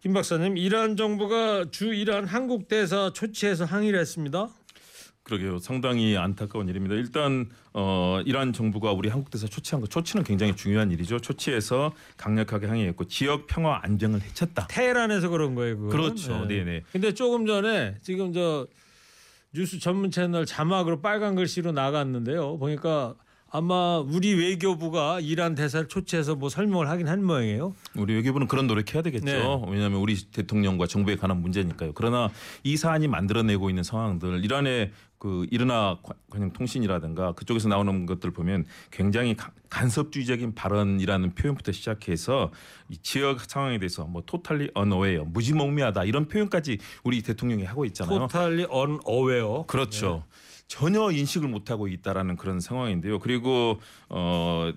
김 0.00 0.12
박사님, 0.12 0.56
이란 0.56 0.96
정부가 0.96 1.70
주 1.70 1.92
이란 1.92 2.26
한국 2.26 2.68
대사 2.68 3.10
초치해서 3.12 3.64
항의를 3.64 3.98
했습니다. 3.98 4.48
그러게요. 5.24 5.58
상당히 5.58 6.16
안타까운 6.16 6.68
일입니다. 6.68 6.94
일단 6.94 7.48
어, 7.72 8.20
이란 8.24 8.52
정부가 8.52 8.92
우리 8.92 9.08
한국 9.08 9.30
대사 9.30 9.48
초치한 9.48 9.80
거 9.80 9.88
초치는 9.88 10.22
굉장히 10.22 10.54
중요한 10.54 10.92
일이죠. 10.92 11.18
초치해서 11.18 11.92
강력하게 12.16 12.66
항의했고 12.68 13.06
지역 13.08 13.48
평화 13.48 13.80
안정을 13.82 14.22
해쳤다. 14.22 14.68
테헤란에서 14.68 15.28
그런 15.30 15.56
거예요. 15.56 15.76
그거는. 15.78 15.90
그렇죠. 15.90 16.46
네네. 16.46 16.84
근데 16.92 17.12
조금 17.12 17.44
전에 17.46 17.96
지금 18.02 18.32
저 18.32 18.68
뉴스 19.52 19.80
전문 19.80 20.12
채널 20.12 20.46
자막으로 20.46 21.00
빨간 21.00 21.34
글씨로 21.34 21.72
나갔는데요. 21.72 22.58
보니까 22.58 23.16
아마 23.56 24.00
우리 24.00 24.34
외교부가 24.34 25.18
이란 25.18 25.54
대사를 25.54 25.88
초치해서 25.88 26.34
뭐 26.34 26.50
설명을 26.50 26.90
하긴 26.90 27.08
한 27.08 27.24
모양이에요. 27.24 27.74
우리 27.94 28.12
외교부는 28.12 28.48
그런 28.48 28.66
노력해야 28.66 29.02
되겠죠. 29.02 29.24
네. 29.24 29.72
왜냐하면 29.72 30.00
우리 30.00 30.14
대통령과 30.14 30.86
정부에 30.86 31.16
관한 31.16 31.40
문제니까요. 31.40 31.92
그러나 31.94 32.28
이 32.64 32.76
사안이 32.76 33.08
만들어내고 33.08 33.70
있는 33.70 33.82
상황들, 33.82 34.44
이란의 34.44 34.90
그 35.18 35.46
이르나 35.50 35.98
관영 36.30 36.52
통신이라든가 36.52 37.32
그쪽에서 37.32 37.68
나오는 37.68 38.04
것들 38.06 38.30
보면 38.32 38.66
굉장히 38.90 39.34
가- 39.34 39.50
간섭주의적인 39.70 40.54
발언이라는 40.54 41.34
표현부터 41.34 41.72
시작해서 41.72 42.52
이 42.90 42.98
지역 42.98 43.40
상황에 43.40 43.78
대해서 43.78 44.04
뭐 44.04 44.22
토탈리 44.26 44.70
언어웨어, 44.74 45.24
무지몽매하다 45.24 46.04
이런 46.04 46.28
표현까지 46.28 46.78
우리 47.04 47.22
대통령이 47.22 47.64
하고 47.64 47.84
있잖아요. 47.86 48.18
토탈리 48.20 48.66
언 48.68 49.00
어웨어. 49.04 49.64
그렇죠. 49.66 50.24
전혀 50.68 51.10
인식을 51.12 51.48
못 51.48 51.70
하고 51.70 51.86
있다라는 51.88 52.36
그런 52.36 52.58
상황인데요. 52.60 53.18
그리고 53.20 53.78
어 54.08 54.72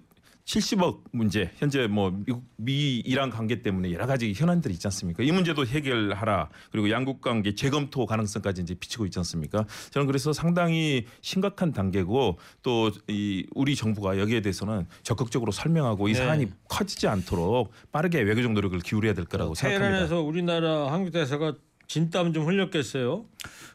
70억 0.50 1.02
문제 1.12 1.52
현재 1.58 1.86
뭐 1.86 2.10
미국 2.26 2.44
미 2.56 2.98
이란 3.06 3.30
관계 3.30 3.62
때문에 3.62 3.92
여러 3.92 4.08
가지 4.08 4.34
현안들이 4.36 4.74
있지 4.74 4.88
않습니까? 4.88 5.22
이 5.22 5.32
문제도 5.32 5.64
해결하라. 5.64 6.50
그리고 6.72 6.90
양국 6.90 7.22
관계 7.22 7.54
재검토 7.54 8.08
가능성까지 8.08 8.64
이제 8.64 8.74
비치고 8.74 9.06
있지 9.06 9.20
않습니까? 9.20 9.66
저는 9.92 10.08
그래서 10.08 10.34
상당히 10.34 11.06
심각한 11.22 11.72
단계고 11.72 12.40
또 12.64 12.90
이 13.08 13.46
우리 13.56 13.76
정부가 13.76 14.18
여기에 14.20 14.42
대해서는 14.42 14.86
적극적으로 15.04 15.52
설명하고 15.52 16.08
이 16.08 16.14
네. 16.14 16.20
사안이 16.20 16.48
커지지 16.68 17.08
않도록 17.08 17.72
빠르게 17.92 18.22
외교적 18.22 18.52
노력을 18.52 18.78
기울여야 18.80 19.14
될 19.14 19.26
거라고 19.26 19.56
생각합니다. 19.56 19.90
테헤란에서 19.90 20.22
우리나라 20.22 20.92
한국 20.92 21.12
대사가 21.12 21.54
진땀 21.90 22.34
좀 22.34 22.46
흘렸겠어요. 22.46 23.26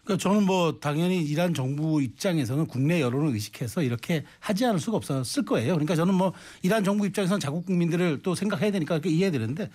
그러니까 0.05 0.23
저는 0.23 0.47
뭐 0.47 0.79
당연히 0.79 1.21
이란 1.23 1.53
정부 1.53 2.01
입장에서는 2.01 2.67
국내 2.67 3.01
여론을 3.01 3.33
의식해서 3.35 3.83
이렇게 3.83 4.25
하지 4.39 4.65
않을 4.65 4.79
수가 4.79 4.97
없었을 4.97 5.45
거예요. 5.45 5.73
그러니까 5.73 5.97
저는 5.97 6.15
뭐 6.15 6.33
이란 6.63 6.85
정부 6.85 7.07
입장에서는 7.07 7.41
자국 7.41 7.67
국민들을 7.67 8.21
또 8.23 8.37
생각해야 8.37 8.71
되니까 8.71 8.95
그렇게 8.95 9.11
이해되는데 9.11 9.69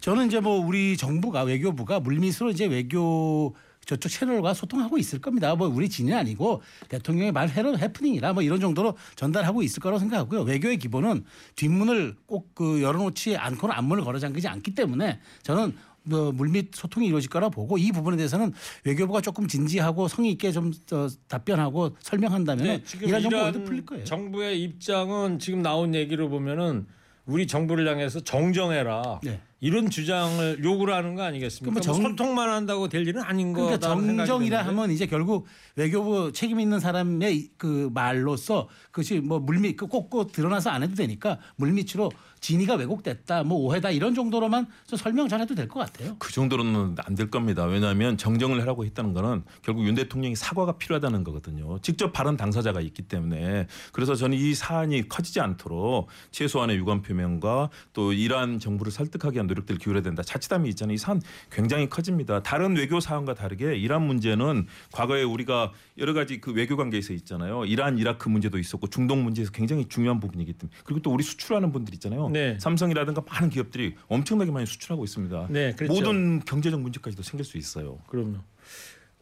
저는 0.00 0.26
이제 0.26 0.40
뭐 0.40 0.58
우리 0.64 0.96
정부가 0.98 1.42
외교부가 1.42 1.98
물밑으로 2.00 2.50
이제 2.50 2.66
외교 2.66 3.56
저쪽 3.86 4.08
채널과 4.10 4.52
소통하고 4.52 4.98
있을 4.98 5.20
겁니다. 5.20 5.54
뭐 5.54 5.68
우리 5.68 5.88
진이 5.88 6.12
아니고 6.12 6.60
대통령의 6.88 7.32
말 7.32 7.48
해로 7.48 7.78
해프닝이라 7.78 8.34
뭐 8.34 8.42
이런 8.42 8.60
정도로 8.60 8.98
전달하고 9.14 9.62
있을 9.62 9.80
거라고 9.80 10.00
생각하고요. 10.00 10.42
외교의 10.42 10.78
기본은 10.78 11.24
뒷문을 11.54 12.16
꼭 12.26 12.46
그 12.56 12.82
열어놓지 12.82 13.36
않고는 13.36 13.74
앞문을 13.74 14.02
걸어 14.02 14.18
잠그지 14.18 14.48
않기 14.48 14.74
때문에 14.74 15.20
저는 15.42 15.66
뭐 15.66 15.95
물밑 16.08 16.74
소통이 16.74 17.06
이루어질 17.06 17.30
거라 17.30 17.48
보고 17.48 17.78
이 17.78 17.92
부분에 17.92 18.16
대해서는 18.16 18.52
외교부가 18.84 19.20
조금 19.20 19.46
진지하고 19.48 20.08
성의 20.08 20.32
있게 20.32 20.52
좀 20.52 20.72
어, 20.92 21.08
답변하고 21.28 21.96
설명한다면 22.00 22.64
네, 22.64 22.82
지금 22.84 23.08
이란 23.08 23.22
정부 23.22 23.36
이란 23.36 23.48
어디 23.48 23.64
풀릴 23.64 23.86
거예요. 23.86 24.04
정부의 24.04 24.62
입장은 24.62 25.38
지금 25.38 25.62
나온 25.62 25.94
얘기를 25.94 26.28
보면은 26.28 26.86
우리 27.26 27.46
정부를 27.46 27.88
향해서 27.88 28.20
정정해라. 28.20 29.20
네. 29.22 29.40
이런 29.60 29.88
주장을 29.88 30.62
요구를 30.62 30.92
하는 30.92 31.14
거 31.14 31.22
아니겠습니까? 31.22 31.80
그러면 31.80 31.82
정- 31.82 32.02
뭐 32.02 32.10
소통만 32.10 32.50
한다고 32.50 32.88
될 32.88 33.06
일은 33.08 33.22
아닌 33.22 33.52
그러니까 33.54 33.78
거다. 33.78 33.94
생각이 33.96 34.16
정정이라. 34.28 34.66
하면 34.66 34.90
이제 34.90 35.06
결국 35.06 35.46
외교부 35.76 36.30
책임 36.32 36.60
있는 36.60 36.78
사람의 36.78 37.48
그 37.56 37.90
말로서 37.94 38.68
그것이 38.90 39.20
뭐 39.20 39.38
물밑 39.38 39.76
그 39.78 39.86
꼭꼭 39.86 40.32
드러나서 40.32 40.70
안 40.70 40.82
해도 40.82 40.94
되니까 40.94 41.38
물밑으로 41.56 42.10
진위가 42.40 42.74
왜곡됐다, 42.74 43.44
뭐 43.44 43.58
오해다 43.58 43.90
이런 43.90 44.14
정도로만 44.14 44.66
좀 44.86 44.98
설명 44.98 45.26
전해도 45.26 45.54
될 45.54 45.66
것 45.68 45.80
같아요. 45.80 46.14
그 46.18 46.30
정도로는 46.32 46.94
안 47.04 47.14
될 47.16 47.30
겁니다. 47.30 47.64
왜냐하면 47.64 48.18
정정을 48.18 48.60
하라고 48.60 48.84
했다는 48.84 49.14
거는 49.14 49.42
결국 49.62 49.86
윤 49.86 49.94
대통령이 49.94 50.36
사과가 50.36 50.72
필요하다는 50.76 51.24
거거든요. 51.24 51.78
직접 51.80 52.12
발언 52.12 52.36
당사자가 52.36 52.82
있기 52.82 53.02
때문에 53.02 53.66
그래서 53.92 54.14
저는 54.14 54.36
이 54.36 54.54
사안이 54.54 55.08
커지지 55.08 55.40
않도록 55.40 56.08
최소한의 56.30 56.76
유감 56.76 57.00
표명과 57.02 57.70
또 57.94 58.12
이란 58.12 58.58
정부를 58.60 58.92
설득하기 58.92 59.34
위한 59.36 59.45
노력들을 59.46 59.78
기울여야 59.78 60.02
된다. 60.02 60.22
자칫하면 60.22 60.66
있잖아요. 60.68 60.94
이 60.94 60.98
사안 60.98 61.20
굉장히 61.50 61.88
커집니다. 61.88 62.42
다른 62.42 62.76
외교 62.76 63.00
사안과 63.00 63.34
다르게 63.34 63.76
이란 63.76 64.06
문제는 64.06 64.66
과거에 64.92 65.22
우리가 65.22 65.72
여러 65.98 66.12
가지 66.12 66.40
그 66.40 66.52
외교 66.52 66.76
관계에서 66.76 67.12
있잖아요. 67.14 67.64
이란 67.64 67.98
이라크 67.98 68.28
문제도 68.28 68.58
있었고 68.58 68.88
중동 68.88 69.24
문제에서 69.24 69.50
굉장히 69.52 69.88
중요한 69.88 70.20
부분이기 70.20 70.52
때문에 70.52 70.76
그리고 70.84 71.02
또 71.02 71.12
우리 71.12 71.22
수출하는 71.22 71.72
분들 71.72 71.94
있잖아요. 71.94 72.28
네. 72.30 72.58
삼성이라든가 72.60 73.22
많은 73.28 73.50
기업들이 73.50 73.94
엄청나게 74.08 74.50
많이 74.50 74.66
수출하고 74.66 75.04
있습니다. 75.04 75.48
네, 75.50 75.72
그렇죠. 75.74 75.92
모든 75.92 76.40
경제적 76.40 76.80
문제까지도 76.80 77.22
생길 77.22 77.44
수 77.44 77.58
있어요. 77.58 77.98
그럼요. 78.08 78.38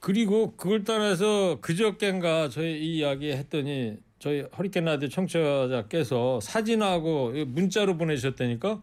그리고 0.00 0.54
그걸 0.56 0.84
떠나서 0.84 1.60
그저께인가 1.62 2.50
저희 2.50 2.78
이 2.78 2.98
이야기 2.98 3.30
했더니 3.32 3.96
저희 4.18 4.42
허리케인 4.56 4.84
라디오 4.84 5.08
청취자께서 5.08 6.40
사진하고 6.40 7.32
문자로 7.46 7.96
보내주셨다니까 7.96 8.82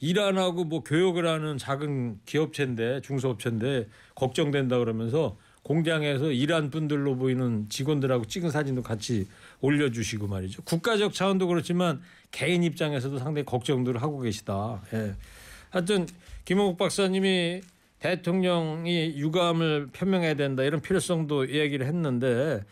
이란하고 0.00 0.64
뭐 0.64 0.82
교역을 0.82 1.26
하는 1.26 1.58
작은 1.58 2.20
기업체인데 2.24 3.02
중소업체인데 3.02 3.88
걱정된다 4.14 4.78
그러면서 4.78 5.36
공장에서 5.62 6.32
이란 6.32 6.70
분들로 6.70 7.16
보이는 7.16 7.68
직원들하고 7.68 8.24
찍은 8.24 8.50
사진도 8.50 8.82
같이 8.82 9.28
올려주시고 9.60 10.26
말이죠. 10.26 10.62
국가적 10.62 11.12
차원도 11.12 11.46
그렇지만 11.46 12.00
개인 12.30 12.62
입장에서도 12.62 13.18
상당히 13.18 13.44
걱정들을 13.44 14.00
하고 14.00 14.20
계시다. 14.20 14.82
예. 14.94 15.14
하여튼 15.68 16.06
김홍국 16.46 16.78
박사님이 16.78 17.60
대통령이 18.00 19.14
유감을 19.16 19.88
표명해야 19.92 20.34
된다 20.34 20.62
이런 20.62 20.80
필요성도 20.80 21.44
이야기를 21.44 21.86
했는데 21.86 22.64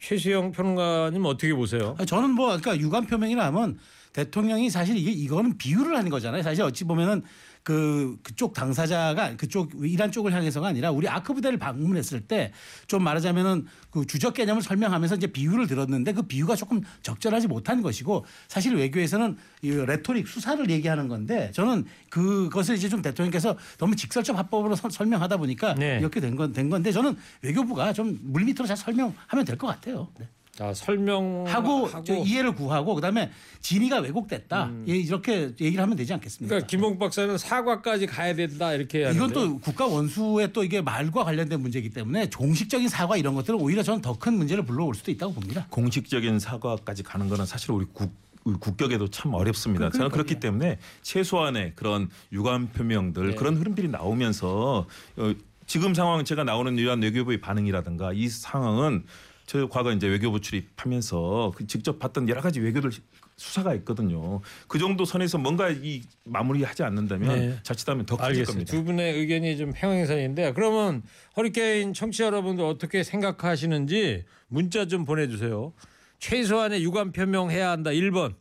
최수영 0.00 0.52
평론가님 0.52 1.24
어떻게 1.26 1.52
보세요? 1.54 1.96
저는 2.06 2.30
뭐 2.30 2.46
그러니까 2.58 2.76
유감 2.78 3.06
표명이라 3.06 3.44
하면 3.46 3.78
대통령이 4.24 4.70
사실 4.70 4.96
이게 4.96 5.10
이거는 5.10 5.58
비유를 5.58 5.94
하는 5.96 6.08
거잖아요. 6.10 6.42
사실 6.42 6.62
어찌 6.64 6.84
보면은 6.84 7.22
그 7.64 8.16
그쪽 8.22 8.52
당사자가 8.52 9.36
그쪽 9.36 9.72
이란 9.82 10.12
쪽을 10.12 10.32
향해서가 10.34 10.68
아니라 10.68 10.90
우리 10.90 11.08
아크 11.08 11.32
부대를 11.34 11.58
방문했을 11.58 12.20
때 12.20 12.52
좀 12.86 13.02
말하자면은 13.02 13.66
그 13.90 14.06
주적 14.06 14.34
개념을 14.34 14.62
설명하면서 14.62 15.16
이제 15.16 15.26
비유를 15.26 15.66
들었는데 15.66 16.12
그 16.12 16.22
비유가 16.22 16.54
조금 16.56 16.82
적절하지 17.02 17.48
못한 17.48 17.80
것이고 17.82 18.24
사실 18.48 18.74
외교에서는 18.76 19.36
이 19.62 19.70
rhetoric 19.70 20.28
수사를 20.28 20.68
얘기하는 20.70 21.08
건데 21.08 21.50
저는 21.54 21.84
그것을 22.10 22.76
이제 22.76 22.88
좀 22.88 23.02
대통령께서 23.02 23.56
너무 23.78 23.96
직설적 23.96 24.36
화법으로 24.38 24.76
서- 24.76 24.90
설명하다 24.90 25.38
보니까 25.38 25.74
네. 25.74 25.98
이렇게 25.98 26.20
된 26.20 26.36
건 26.36 26.52
된 26.52 26.68
건데 26.70 26.92
저는 26.92 27.16
외교부가 27.42 27.92
좀 27.94 28.18
물밑으로 28.22 28.66
잘 28.68 28.76
설명하면 28.76 29.44
될 29.46 29.56
것 29.56 29.66
같아요. 29.66 30.08
네. 30.20 30.28
아, 30.60 30.72
설명하고 30.72 31.88
이해를 32.24 32.54
구하고 32.54 32.94
그다음에 32.94 33.30
진의가 33.60 33.98
왜곡됐다 34.00 34.70
예, 34.88 34.94
이렇게 34.96 35.52
얘기를 35.60 35.82
하면 35.82 35.96
되지 35.96 36.12
않겠습니까? 36.12 36.48
그러니까 36.48 36.66
김홍 36.68 36.98
박사는 36.98 37.36
사과까지 37.36 38.06
가야 38.06 38.34
된다 38.36 38.72
이렇게 38.72 39.00
이건 39.00 39.14
하는데. 39.16 39.34
또 39.34 39.58
국가 39.58 39.86
원수의 39.86 40.52
또 40.52 40.62
이게 40.62 40.80
말과 40.80 41.24
관련된 41.24 41.60
문제이기 41.60 41.90
때문에 41.90 42.30
공식적인 42.30 42.88
사과 42.88 43.16
이런 43.16 43.34
것들은 43.34 43.58
오히려 43.60 43.82
저는 43.82 44.00
더 44.00 44.14
큰 44.14 44.34
문제를 44.38 44.64
불러올 44.64 44.94
수도 44.94 45.10
있다고 45.10 45.34
봅니다. 45.34 45.66
공식적인 45.70 46.38
사과까지 46.38 47.02
가는 47.02 47.28
거는 47.28 47.44
사실 47.46 47.72
우리 47.72 47.84
국 47.92 48.12
국격에도 48.60 49.08
참 49.08 49.34
어렵습니다. 49.34 49.88
그- 49.88 49.96
저는. 49.98 50.10
그렇기 50.10 50.38
때문에 50.38 50.78
최소한의 51.02 51.72
그런 51.74 52.08
유감 52.32 52.68
표명들 52.68 53.30
네. 53.30 53.34
그런 53.34 53.56
흐름들이 53.56 53.88
나오면서 53.88 54.86
어, 55.16 55.32
지금 55.66 55.94
상황 55.94 56.24
제가 56.24 56.44
나오는 56.44 56.76
이러한 56.78 57.02
외교부의 57.02 57.40
반응이라든가 57.40 58.12
이 58.12 58.28
상황은 58.28 59.04
저 59.46 59.68
과거 59.68 59.92
이제 59.92 60.06
외교부 60.06 60.40
출입하면서 60.40 61.52
그 61.56 61.66
직접 61.66 61.98
봤던 61.98 62.28
여러 62.28 62.40
가지 62.40 62.60
외교들 62.60 62.90
수사가 63.36 63.74
있거든요. 63.76 64.40
그 64.68 64.78
정도 64.78 65.04
선에서 65.04 65.38
뭔가 65.38 65.68
이 65.70 66.02
마무리하지 66.24 66.82
않는다면 66.82 67.38
네. 67.38 67.58
자칫하면 67.62 68.06
더 68.06 68.16
커질. 68.16 68.44
겁니다. 68.44 68.70
두 68.70 68.84
분의 68.84 69.18
의견이 69.18 69.56
좀 69.56 69.72
평행선인데 69.74 70.52
그러면 70.54 71.02
허리케인 71.36 71.92
청취자 71.92 72.26
여러분들 72.26 72.64
어떻게 72.64 73.02
생각하시는지 73.02 74.24
문자 74.48 74.86
좀 74.86 75.04
보내주세요. 75.04 75.72
최소한의 76.20 76.82
유감 76.84 77.12
표명해야 77.12 77.70
한다. 77.70 77.90
1번 77.90 78.34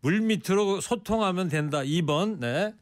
물 0.00 0.20
밑으로 0.20 0.80
소통하면 0.80 1.48
된다. 1.48 1.80
2번 1.80 2.38
네. 2.38 2.72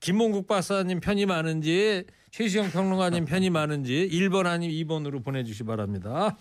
김홍국 0.00 0.46
박사님 0.46 1.00
편이 1.00 1.26
많은지 1.26 2.04
최수영 2.30 2.70
평론가님 2.70 3.26
편이 3.26 3.50
많은지 3.50 4.08
1번 4.12 4.46
아니면 4.46 4.74
2번으로 4.76 5.24
보내주시 5.24 5.58
기 5.58 5.66
바랍니다. 5.66 6.36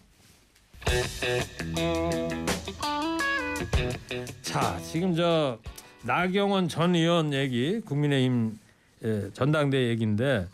자 4.41 4.79
지금 4.91 5.15
저 5.15 5.57
나경원 6.03 6.67
전 6.67 6.95
의원 6.95 7.33
얘기 7.33 7.79
국민의힘 7.81 8.57
예, 9.03 9.29
전당대 9.33 9.89
얘기인데 9.89 10.47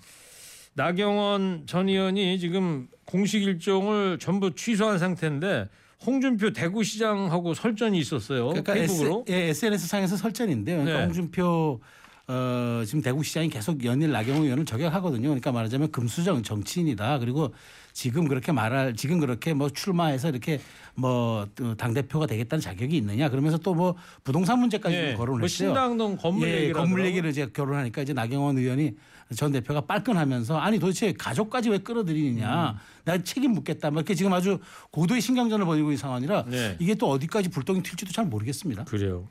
나경원 0.74 1.64
전 1.66 1.90
의원이 1.90 2.40
지금 2.40 2.88
공식 3.06 3.44
일정을 3.44 4.20
전부 4.20 4.56
취소한 4.56 5.00
상태인데 5.00 5.68
홍준표 6.06 6.54
대구시장하고 6.54 7.54
설전이 7.54 7.98
있었어요. 8.00 8.48
그러니까 8.50 8.74
페이북으로. 8.74 9.26
S, 9.28 9.34
예, 9.34 9.50
SNS 9.50 9.88
상에서 9.88 10.16
설전인데요. 10.16 10.78
그러니까 10.78 11.00
네. 11.00 11.06
홍준표 11.06 11.82
어, 12.28 12.84
지금 12.86 13.02
대구시장이 13.02 13.50
계속 13.50 13.84
연일 13.84 14.12
나경원 14.12 14.44
의원을 14.44 14.64
저격하거든요. 14.66 15.24
그러니까 15.24 15.52
말하자면 15.52 15.92
금수저 15.92 16.42
정치인이다. 16.44 17.20
그리고 17.20 17.54
지금 18.00 18.30
그렇게 18.30 18.54
말할 18.54 18.96
지금 18.96 19.20
그렇게 19.20 19.54
뭐 19.54 19.70
출마해서 19.70 20.30
이렇게 20.30 20.62
뭐당 20.96 21.94
대표가 21.94 22.28
되겠다는 22.28 22.62
자격이 22.62 22.96
있느냐. 22.96 23.28
그러면서 23.30 23.58
또 23.58 23.74
뭐 23.80 23.96
부동산 24.24 24.60
문제까지 24.60 24.96
예, 24.96 25.14
거론을 25.16 25.40
뭐 25.40 25.46
했어요. 25.46 25.70
신당동 25.70 26.16
건물 26.16 26.48
예, 26.48 26.54
얘기를 26.56 26.74
건물. 26.74 27.06
얘기를 27.06 27.30
이제 27.30 27.48
결혼하니까 27.54 28.02
이제 28.04 28.14
나경원 28.14 28.58
의원이 28.58 28.94
전 29.36 29.52
대표가 29.52 29.82
빨끈하면서 29.82 30.58
아니 30.58 30.80
도대체 30.80 31.12
가족까지 31.12 31.70
왜 31.72 31.80
끌어들이느냐. 31.80 32.72
음. 32.72 32.76
나 33.04 33.18
책임 33.22 33.52
묻겠다. 33.52 33.92
뭐 33.92 34.00
이렇게 34.00 34.16
지금 34.16 34.32
아주 34.32 34.60
고도의 34.92 35.20
신경전을 35.20 35.66
벌이고 35.66 35.90
있는 35.90 35.98
상황이라 35.98 36.46
네. 36.48 36.78
이게 36.80 36.96
또 36.96 37.10
어디까지 37.10 37.50
불똥이 37.50 37.84
튈지도 37.84 38.14
잘 38.14 38.26
모르겠습니다. 38.26 38.86
그래요. 38.86 39.28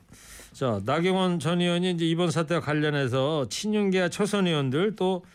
자 0.53 0.79
나경원 0.85 1.39
전 1.39 1.59
의원이 1.59 1.91
이제 1.91 2.05
이번 2.05 2.29
사태와 2.29 2.61
관련해서 2.61 3.49
친윤계와 3.49 4.09
초선 4.09 4.45
의원들 4.45 4.95
또 4.95 5.25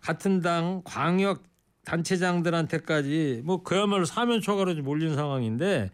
같은 0.00 0.40
당 0.42 0.80
광역 0.84 1.42
단체장들한테까지 1.84 3.42
뭐 3.44 3.62
그야말로 3.62 4.04
사면 4.04 4.40
초과로 4.40 4.74
몰린 4.82 5.14
상황인데 5.14 5.90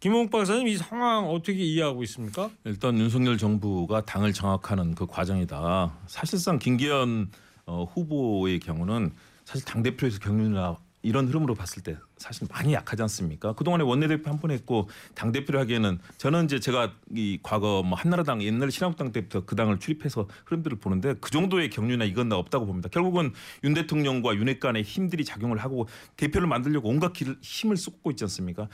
김홍 0.00 0.30
박사님 0.30 0.66
이 0.66 0.76
상황 0.76 1.30
어떻게 1.30 1.58
이해하고 1.58 2.02
있습니까? 2.02 2.50
일단 2.64 2.98
윤석열 2.98 3.38
정부가 3.38 4.04
당을 4.04 4.32
장악하는 4.32 4.96
그 4.96 5.06
과정이다. 5.06 5.96
사실상 6.06 6.58
김기현 6.58 7.30
어, 7.66 7.84
후보의 7.84 8.58
경우는 8.58 9.12
사실 9.44 9.64
당 9.64 9.82
대표에서 9.82 10.18
경륜이나 10.18 10.76
이런 11.02 11.26
흐름으로 11.26 11.54
봤을 11.54 11.82
때 11.82 11.96
사실 12.16 12.46
많이 12.50 12.72
약하지 12.74 13.02
않습니까? 13.02 13.52
그동안에 13.54 13.82
원내대표 13.84 14.30
한 14.30 14.38
번 14.40 14.50
했고 14.52 14.88
당 15.14 15.30
대표를 15.32 15.60
하기에는 15.60 15.98
저는 16.18 16.44
이제 16.46 16.58
제가 16.60 16.92
이 17.14 17.38
과거 17.42 17.82
뭐 17.84 17.96
한나라당 17.98 18.42
옛날 18.42 18.70
신한국당 18.70 19.12
때부터 19.12 19.44
그 19.44 19.54
당을 19.56 19.78
출입해서 19.80 20.28
흐름들을 20.46 20.78
보는데 20.78 21.14
그 21.20 21.30
정도의 21.30 21.70
경륜이나 21.70 22.04
이건 22.04 22.28
나 22.28 22.36
없다고 22.36 22.66
봅니다. 22.66 22.88
결국은 22.88 23.32
윤 23.64 23.74
대통령과 23.74 24.34
윤핵 24.36 24.60
간의 24.60 24.82
힘들이 24.84 25.24
작용을 25.24 25.58
하고 25.58 25.88
대표를 26.16 26.46
만들려고 26.48 26.88
온갖 26.88 27.12
길- 27.12 27.36
힘을 27.42 27.76
쏟고 27.76 28.10
있지 28.12 28.24
않습니까? 28.24 28.68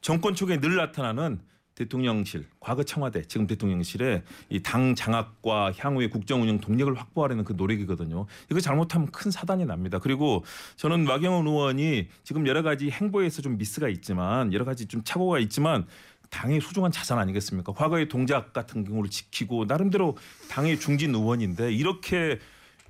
정권 0.00 0.34
초기에 0.34 0.60
늘 0.60 0.76
나타나는 0.76 1.40
대통령실, 1.78 2.46
과거 2.58 2.82
청와대, 2.82 3.22
지금 3.22 3.46
대통령실의 3.46 4.24
이당 4.48 4.96
장악과 4.96 5.72
향후의 5.76 6.10
국정 6.10 6.42
운영 6.42 6.58
동력을 6.58 6.92
확보하려는 6.92 7.44
그 7.44 7.52
노력이거든요. 7.56 8.26
이거 8.50 8.60
잘못하면 8.60 9.06
큰 9.12 9.30
사단이 9.30 9.64
납니다. 9.64 10.00
그리고 10.00 10.44
저는 10.74 11.04
마경원 11.04 11.46
의원이 11.46 12.08
지금 12.24 12.48
여러 12.48 12.62
가지 12.62 12.90
행보에서 12.90 13.42
좀 13.42 13.58
미스가 13.58 13.88
있지만 13.90 14.52
여러 14.52 14.64
가지 14.64 14.86
좀 14.86 15.02
착오가 15.04 15.38
있지만 15.38 15.86
당의 16.30 16.60
소중한 16.60 16.90
자산 16.90 17.18
아니겠습니까? 17.18 17.72
과거의 17.72 18.08
동작 18.08 18.52
같은 18.52 18.84
경우를 18.84 19.08
지키고 19.08 19.66
나름대로 19.66 20.16
당의 20.50 20.80
중진 20.80 21.14
의원인데 21.14 21.72
이렇게 21.72 22.40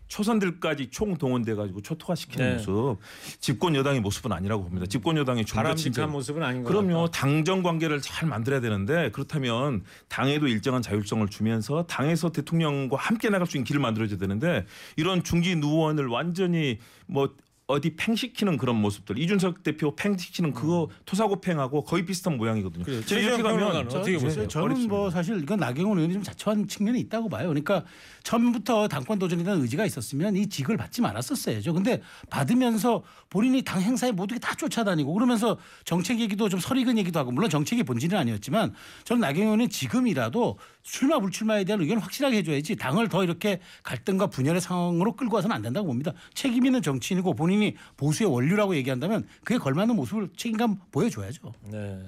초선들까지 0.08 0.88
총동원돼 0.90 1.54
가지고 1.54 1.80
초토화시키는 1.82 2.48
네. 2.48 2.54
모습 2.56 2.98
집권 3.40 3.74
여당의 3.74 4.00
모습은 4.00 4.32
아니라고 4.32 4.64
봅니다. 4.64 4.86
집권 4.86 5.16
여당의 5.16 5.44
바람직한 5.44 6.10
모습은 6.10 6.42
아닌 6.42 6.64
것 6.64 6.70
그럼요. 6.70 7.02
같다. 7.02 7.10
당정 7.20 7.62
관계를 7.62 8.00
잘 8.00 8.28
만들어야 8.28 8.60
되는데 8.60 9.10
그렇다면 9.12 9.84
당에도 10.08 10.48
일정한 10.48 10.82
자율성을 10.82 11.26
주면서 11.28 11.86
당에서 11.86 12.32
대통령과 12.32 12.96
함께 12.96 13.28
나갈 13.28 13.46
수 13.46 13.56
있는 13.56 13.64
길을 13.64 13.80
만들어줘야 13.80 14.18
되는데 14.18 14.66
이런 14.96 15.22
중진 15.22 15.62
의원을 15.62 16.06
완전히 16.06 16.78
뭐 17.06 17.34
어디 17.68 17.94
팽시키는 17.96 18.56
그런 18.56 18.76
모습들 18.76 19.18
이준석 19.18 19.62
대표 19.62 19.94
팽시키는 19.94 20.54
그거 20.54 20.88
토사고팽하고 21.04 21.84
거의 21.84 22.06
비슷한 22.06 22.38
모양이거든요. 22.38 22.82
그래요. 22.82 23.04
제가 23.04 23.20
이렇게 23.20 23.42
가면 23.42 23.76
어떻게 23.88 24.16
저- 24.18 24.24
보세요? 24.24 24.48
저는 24.48 24.64
어렵습니다. 24.64 24.94
뭐 24.94 25.10
사실 25.10 25.38
이건 25.42 25.58
나경원 25.60 25.98
의원이 25.98 26.14
좀 26.14 26.22
자초한 26.22 26.66
측면이 26.66 26.98
있다고 27.00 27.28
봐요. 27.28 27.48
그러니까 27.48 27.84
처음부터 28.22 28.88
당권 28.88 29.18
도전에 29.18 29.44
대한 29.44 29.60
의지가 29.60 29.84
있었으면 29.84 30.34
이 30.36 30.48
직을 30.48 30.78
받지 30.78 31.02
말았었어야죠. 31.02 31.74
근데 31.74 32.00
받으면서 32.30 33.02
본인이 33.28 33.60
당 33.60 33.82
행사에 33.82 34.12
모두게 34.12 34.40
다 34.40 34.54
쫓아다니고 34.54 35.12
그러면서 35.12 35.58
정책 35.84 36.20
얘기도 36.20 36.48
좀 36.48 36.60
설익은 36.60 36.96
얘기도 36.96 37.18
하고 37.20 37.32
물론 37.32 37.50
정책이 37.50 37.82
본질은 37.82 38.16
아니었지만 38.18 38.72
저는 39.04 39.20
나경원 39.20 39.46
의원은 39.48 39.68
지금이라도 39.68 40.58
출마 40.90 41.18
불출마에 41.20 41.64
대한 41.64 41.80
의견을 41.80 42.02
확실하게 42.02 42.38
해줘야지 42.38 42.76
당을 42.76 43.08
더 43.08 43.22
이렇게 43.22 43.60
갈등과 43.82 44.28
분열의 44.28 44.60
상황으로 44.60 45.14
끌고 45.14 45.36
와서는 45.36 45.54
안 45.54 45.62
된다고 45.62 45.86
봅니다. 45.86 46.12
책임 46.34 46.64
있는 46.66 46.82
정치인이고 46.82 47.34
본인이 47.34 47.76
보수의 47.96 48.30
원류라고 48.30 48.74
얘기한다면 48.76 49.26
그에 49.44 49.58
걸맞는 49.58 49.94
모습을 49.96 50.30
책임감 50.36 50.78
보여줘야죠. 50.90 51.52
네. 51.70 52.00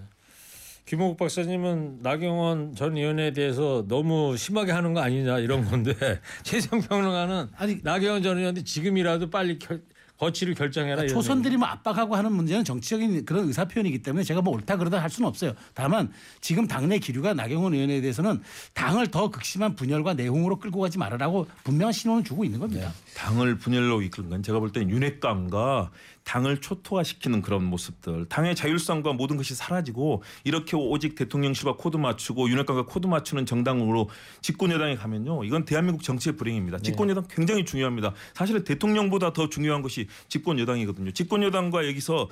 김호국 0.87 1.19
박사님은 1.19 1.99
나경원 2.03 2.75
전 2.75 2.97
의원에 2.97 3.33
대해서 3.33 3.85
너무 3.87 4.37
심하게 4.37 4.73
하는 4.73 4.93
거 4.93 5.01
아니냐 5.01 5.38
이런 5.38 5.64
건데 5.64 5.95
최성 6.43 6.81
평론가는 6.81 7.51
아니, 7.57 7.79
나경원 7.83 8.23
전 8.23 8.38
의원이 8.38 8.64
지금이라도 8.64 9.31
빨리 9.31 9.59
결, 9.59 9.83
거취를 10.20 10.54
결정해라. 10.54 11.04
이런 11.04 11.09
초선들이 11.09 11.56
뭐 11.56 11.66
압박하고 11.66 12.14
하는 12.14 12.33
문제는 12.33 12.62
정치적인 12.62 13.24
그런 13.24 13.46
의사 13.46 13.64
표현이기 13.64 14.02
때문에 14.02 14.22
제가 14.22 14.42
뭐 14.42 14.54
옳다 14.54 14.76
그르다 14.76 15.03
할 15.02 15.09
수는 15.09 15.26
없어요. 15.26 15.54
다만 15.72 16.12
지금 16.42 16.66
당내 16.68 16.98
기류가 16.98 17.33
나경원 17.33 17.72
의원에 17.72 18.02
대해서는 18.02 18.42
당을 18.74 19.06
더 19.06 19.30
극심한 19.30 19.74
분열과 19.74 20.14
내홍으로 20.14 20.59
끌고 20.59 20.80
가지 20.80 20.98
말아라고 20.98 21.46
분명한 21.64 21.92
신호는 21.92 22.24
주고 22.24 22.44
있는 22.44 22.61
겁니다. 22.61 22.92
당을 23.16 23.56
분열로 23.56 24.02
이끄는 24.02 24.28
건 24.28 24.42
제가 24.42 24.61
볼 24.61 24.70
때는 24.72 24.90
윤핵관과 24.90 25.90
당을 26.31 26.59
초토화시키는 26.61 27.43
그런 27.43 27.64
모습들 27.64 28.27
당의 28.27 28.55
자율성과 28.55 29.14
모든 29.14 29.37
것이 29.37 29.57
사라지고 29.57 30.23
이렇게 30.45 30.77
오직 30.77 31.16
대통령실과 31.16 31.75
코드 31.77 31.97
맞추고 31.97 32.49
윤핵관과 32.49 32.87
코드 32.87 33.09
맞추는 33.09 33.47
정당으로 33.47 34.09
집권 34.40 34.71
여당에 34.71 34.95
가면요 34.95 35.43
이건 35.43 35.64
대한민국 35.64 36.05
정치의 36.05 36.37
불행입니다. 36.37 36.78
집권 36.78 37.11
여당 37.11 37.24
굉장히 37.28 37.64
중요합니다. 37.64 38.14
사실은 38.33 38.62
대통령보다 38.62 39.33
더 39.33 39.49
중요한 39.49 39.83
것이 39.83 40.07
집권 40.28 40.61
여당이거든요. 40.61 41.11
집권 41.11 41.43
여당과 41.43 41.89
여기서 41.89 42.28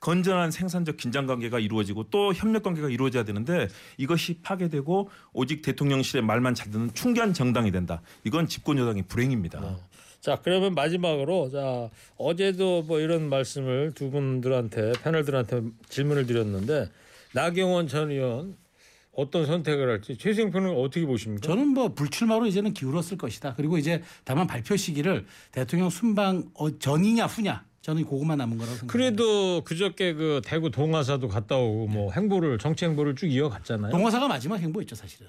건전한 0.00 0.50
생산적 0.50 0.96
긴장 0.96 1.26
관계가 1.26 1.58
이루어지고 1.58 2.04
또 2.04 2.32
협력 2.32 2.62
관계가 2.62 2.88
이루어져야 2.88 3.24
되는데 3.24 3.68
이것이 3.98 4.38
파괴되고 4.42 5.10
오직 5.34 5.60
대통령실의 5.60 6.22
말만 6.24 6.54
잘 6.54 6.70
듣는 6.70 6.94
충견 6.94 7.34
정당이 7.34 7.70
된다. 7.70 8.00
이건 8.24 8.46
집권 8.46 8.78
여당의 8.78 9.02
불행입니다. 9.08 9.60
자 10.22 10.38
그러면 10.40 10.74
마지막으로 10.76 11.50
자 11.50 11.90
어제도 12.16 12.82
뭐 12.82 13.00
이런 13.00 13.28
말씀을 13.28 13.90
두 13.92 14.08
분들한테 14.12 14.92
패널들한테 15.02 15.62
질문을 15.88 16.26
드렸는데 16.26 16.88
나경원 17.34 17.88
전 17.88 18.12
의원 18.12 18.56
어떤 19.12 19.46
선택을 19.46 19.90
할지 19.90 20.16
최승 20.16 20.52
평론 20.52 20.76
어떻게 20.76 21.04
보십니까? 21.04 21.44
저는 21.44 21.66
뭐 21.68 21.88
불출마로 21.88 22.46
이제는 22.46 22.72
기울었을 22.72 23.18
것이다. 23.18 23.54
그리고 23.56 23.78
이제 23.78 24.00
다만 24.22 24.46
발표 24.46 24.76
시기를 24.76 25.26
대통령 25.50 25.90
순방 25.90 26.52
어, 26.54 26.78
전이냐 26.78 27.26
후냐 27.26 27.64
저는 27.82 28.04
그것만 28.04 28.38
남은 28.38 28.58
거라고 28.58 28.76
생각합니다. 28.76 28.92
그래도 28.92 29.64
그저께 29.64 30.14
그 30.14 30.40
대구 30.44 30.70
동화사도 30.70 31.26
갔다 31.26 31.56
오고 31.56 31.88
뭐 31.88 32.12
행보를 32.12 32.58
정치 32.58 32.84
행보를 32.84 33.16
쭉 33.16 33.26
이어갔잖아요. 33.26 33.90
동화사가 33.90 34.28
마지막 34.28 34.60
행보였죠 34.60 34.94
사실은. 34.94 35.26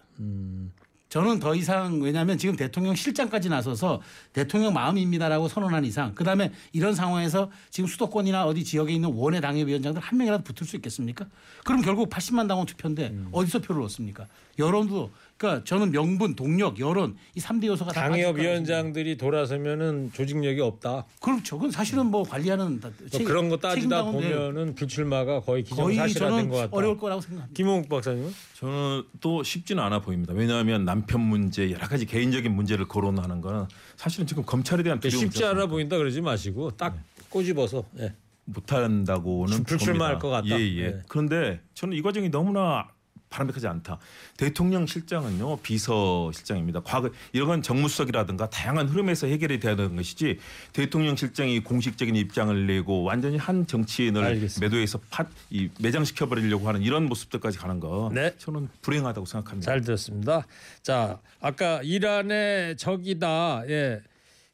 저는 1.14 1.40
더 1.40 1.54
이상 1.54 2.02
왜냐하면 2.02 2.40
지금 2.40 2.56
대통령 2.56 2.96
실장까지 2.96 3.48
나서서 3.48 4.02
대통령 4.34 4.74
마음입니다라고 4.74 5.48
선언한 5.48 5.86
이상 5.86 6.16
그다음에 6.16 6.52
이런 6.72 6.96
상황에서 6.96 7.52
지금 7.70 7.88
수도권이나 7.88 8.48
어디 8.48 8.64
지역에 8.64 8.92
있는 8.92 9.14
원외 9.14 9.40
당협위원장들 9.40 10.02
한 10.02 10.18
명이라도 10.18 10.44
붙을 10.44 10.68
수 10.68 10.76
있겠습니까? 10.78 11.28
그럼 11.66 11.84
결국 11.84 12.10
80만 12.10 12.48
당원 12.48 12.66
투표인데 12.66 13.16
어디서 13.32 13.60
표를 13.60 13.84
얻습니까? 13.84 14.26
여론도 14.58 15.12
그러니까 15.44 15.66
저는 15.66 15.92
명분, 15.92 16.36
동력, 16.36 16.80
여론 16.80 17.18
이 17.36 17.42
3대 17.42 17.66
요소가. 17.66 17.92
당협위원장들이 17.92 19.18
돌아서면은 19.18 20.10
조직력이 20.14 20.62
없다. 20.62 21.06
그렇죠. 21.22 21.58
그건 21.58 21.70
사실은 21.70 22.06
뭐 22.06 22.24
관리하는 22.24 22.80
다뭐 22.80 22.94
책- 23.12 23.26
그런 23.26 23.50
거 23.50 23.58
따지다 23.58 24.04
네, 24.04 24.12
보면은 24.14 24.74
불출마가 24.76 25.42
거의 25.42 25.64
기정사실화된 25.64 26.48
것 26.48 26.56
같다. 26.56 26.70
어려울 26.72 26.98
거라고 26.98 27.20
생각합니다. 27.20 27.54
김홍국 27.58 27.90
박사님은 27.90 28.32
저는 28.54 29.04
또 29.20 29.44
쉽지는 29.44 29.84
않아 29.84 30.00
보입니다. 30.00 30.34
왜냐하면 30.34 30.86
남편 30.86 31.20
문제 31.20 31.70
여러 31.72 31.88
가지 31.90 32.06
개인적인 32.06 32.50
문제를 32.56 32.88
거론하는 32.88 33.42
거는 33.42 33.66
사실은 33.98 34.26
지금 34.26 34.44
검찰에 34.46 34.82
대한 34.82 35.02
두려움이 35.02 35.26
쉽지 35.26 35.44
않아 35.44 35.66
보인다 35.66 35.98
그러지 35.98 36.22
마시고 36.22 36.72
딱 36.78 36.98
꼬집어서 37.28 37.84
예. 38.00 38.14
못한다고는 38.46 39.64
불출마할. 39.66 40.20
것 40.20 40.30
같다. 40.30 40.48
예, 40.58 40.78
예. 40.78 40.88
네. 40.92 41.02
그런데 41.10 41.60
저는 41.74 41.98
이 41.98 42.02
과정이 42.02 42.30
너무나 42.30 42.88
바람직하지 43.34 43.68
않다. 43.68 43.98
대통령 44.38 44.86
실장은요 44.86 45.58
비서실장입니다. 45.58 46.82
과거 46.82 47.10
이런 47.32 47.48
건 47.48 47.62
정무수석이라든가 47.62 48.50
다양한 48.50 48.88
흐름에서 48.88 49.28
해결이 49.28 49.60
돼야 49.60 49.76
되는 49.76 49.96
것이지 49.96 50.40
대통령 50.72 51.16
실장이 51.16 51.62
공식적인 51.62 52.16
입장을 52.16 52.68
내고 52.68 53.04
완전히 53.04 53.38
한 53.38 53.66
정치인을 53.66 54.24
알겠습니다. 54.24 54.66
매도해서 54.66 55.00
팟, 55.10 55.26
이 55.50 55.70
매장시켜 55.80 56.28
버리려고 56.28 56.68
하는 56.68 56.82
이런 56.82 57.06
모습들까지 57.08 57.58
가는 57.58 57.80
거 57.80 58.12
네. 58.14 58.34
저는 58.38 58.70
불행하다고 58.82 59.26
생각합니다. 59.26 59.66
잘 59.72 59.82
들었습니다. 59.82 60.46
자, 60.82 61.20
아까 61.40 61.82
이란의 61.82 62.78
적이다. 62.78 63.64
예. 63.68 64.02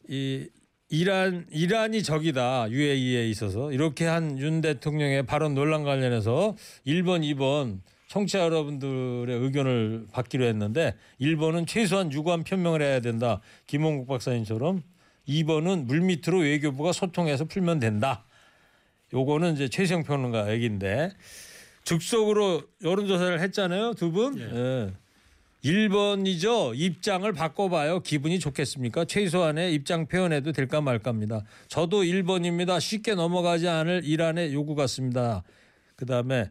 이 0.08 0.48
이란 0.92 1.46
이란이 1.52 2.02
적이다. 2.02 2.72
UAE에 2.72 3.30
있어서 3.30 3.72
이렇게 3.72 4.06
한 4.08 4.40
윤 4.40 4.62
대통령의 4.62 5.26
발언 5.28 5.54
논란 5.54 5.84
관련해서 5.84 6.56
1번, 6.88 7.22
2번 7.36 7.80
청취자 8.10 8.40
여러분들의 8.40 9.38
의견을 9.40 10.08
받기로 10.12 10.44
했는데 10.46 10.96
1번은 11.22 11.68
최소한 11.68 12.12
유관 12.12 12.44
표명을 12.44 12.82
해야 12.82 13.00
된다. 13.00 13.40
김홍국 13.68 14.08
박사님처럼 14.08 14.82
2번은 15.28 15.86
물밑으로 15.86 16.40
외교부가 16.40 16.92
소통해서 16.92 17.46
풀면 17.46 17.80
된다. 17.80 18.26
요거는 19.14 19.54
이제 19.54 19.70
최시영 19.70 20.04
평론가 20.04 20.52
얘기인데 20.52 21.12
즉석으로 21.84 22.64
여론조사를 22.84 23.40
했잖아요 23.42 23.94
두 23.94 24.12
분. 24.12 24.40
예. 24.40 24.92
1번이죠. 25.64 26.74
입장을 26.76 27.32
바꿔봐요. 27.34 28.00
기분이 28.00 28.40
좋겠습니까? 28.40 29.06
최소한의 29.06 29.74
입장 29.76 30.08
표현해도 30.08 30.52
될까 30.52 30.82
말까입니다. 30.82 31.44
저도 31.68 32.04
1번입니다. 32.04 32.80
쉽게 32.80 33.14
넘어가지 33.14 33.68
않을 33.68 34.02
이란의 34.04 34.54
요구 34.54 34.74
같습니다. 34.74 35.44
그 35.96 36.06
다음에 36.06 36.50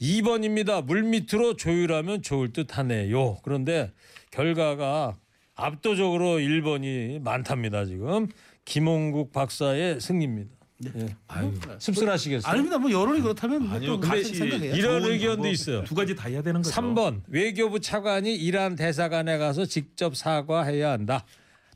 2번입니다. 0.00 0.84
물 0.84 1.02
밑으로 1.02 1.56
조율하면 1.56 2.22
좋을 2.22 2.52
듯 2.52 2.78
하네요. 2.78 3.38
그런데 3.42 3.92
결과가 4.30 5.16
압도적으로 5.54 6.38
1번이 6.38 7.20
많답니다. 7.20 7.84
지금 7.84 8.28
김홍국 8.64 9.32
박사의 9.32 10.00
승리입니다. 10.00 10.50
예. 10.96 11.06
아유, 11.28 11.54
씁쓸하시겠어요? 11.78 12.50
아닙니다. 12.50 12.78
뭐 12.78 12.90
여론이 12.90 13.20
그렇다면 13.20 13.70
아니요, 13.70 13.92
또 13.92 14.00
그렇게 14.00 14.22
같이 14.22 14.34
생각해요. 14.34 14.74
이런 14.74 15.04
의견도 15.04 15.48
있어요. 15.48 15.84
두 15.84 15.94
가지 15.94 16.14
다 16.14 16.28
해야 16.28 16.42
되는 16.42 16.60
거죠. 16.60 16.74
3번 16.74 17.22
외교부 17.28 17.80
차관이 17.80 18.34
이란 18.34 18.74
대사관에 18.74 19.38
가서 19.38 19.64
직접 19.66 20.16
사과해야 20.16 20.90
한다. 20.90 21.24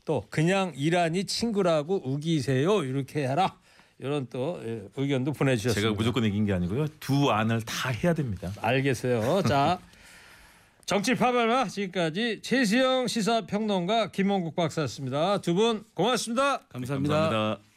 또 0.03 0.23
그냥 0.29 0.73
이란이 0.75 1.25
친구라고 1.25 2.01
우기세요 2.03 2.83
이렇게 2.83 3.27
해라. 3.27 3.57
이런 3.99 4.27
또 4.29 4.59
예, 4.65 4.83
의견도 4.95 5.33
보내주셨습니다. 5.33 5.81
제가 5.81 5.93
무조건 5.93 6.23
이긴 6.23 6.45
게 6.45 6.53
아니고요. 6.53 6.87
두 6.99 7.29
안을 7.31 7.61
다 7.61 7.89
해야 7.89 8.13
됩니다. 8.13 8.51
알겠어요. 8.61 9.41
자 9.43 9.79
정치 10.85 11.13
파발마 11.15 11.67
지금까지 11.67 12.39
최시영 12.41 13.07
시사평론가 13.07 14.11
김홍국 14.11 14.55
박사였습니다. 14.55 15.39
두 15.41 15.53
분 15.53 15.83
고맙습니다. 15.93 16.59
감사합니다. 16.69 17.15
감사합니다. 17.15 17.68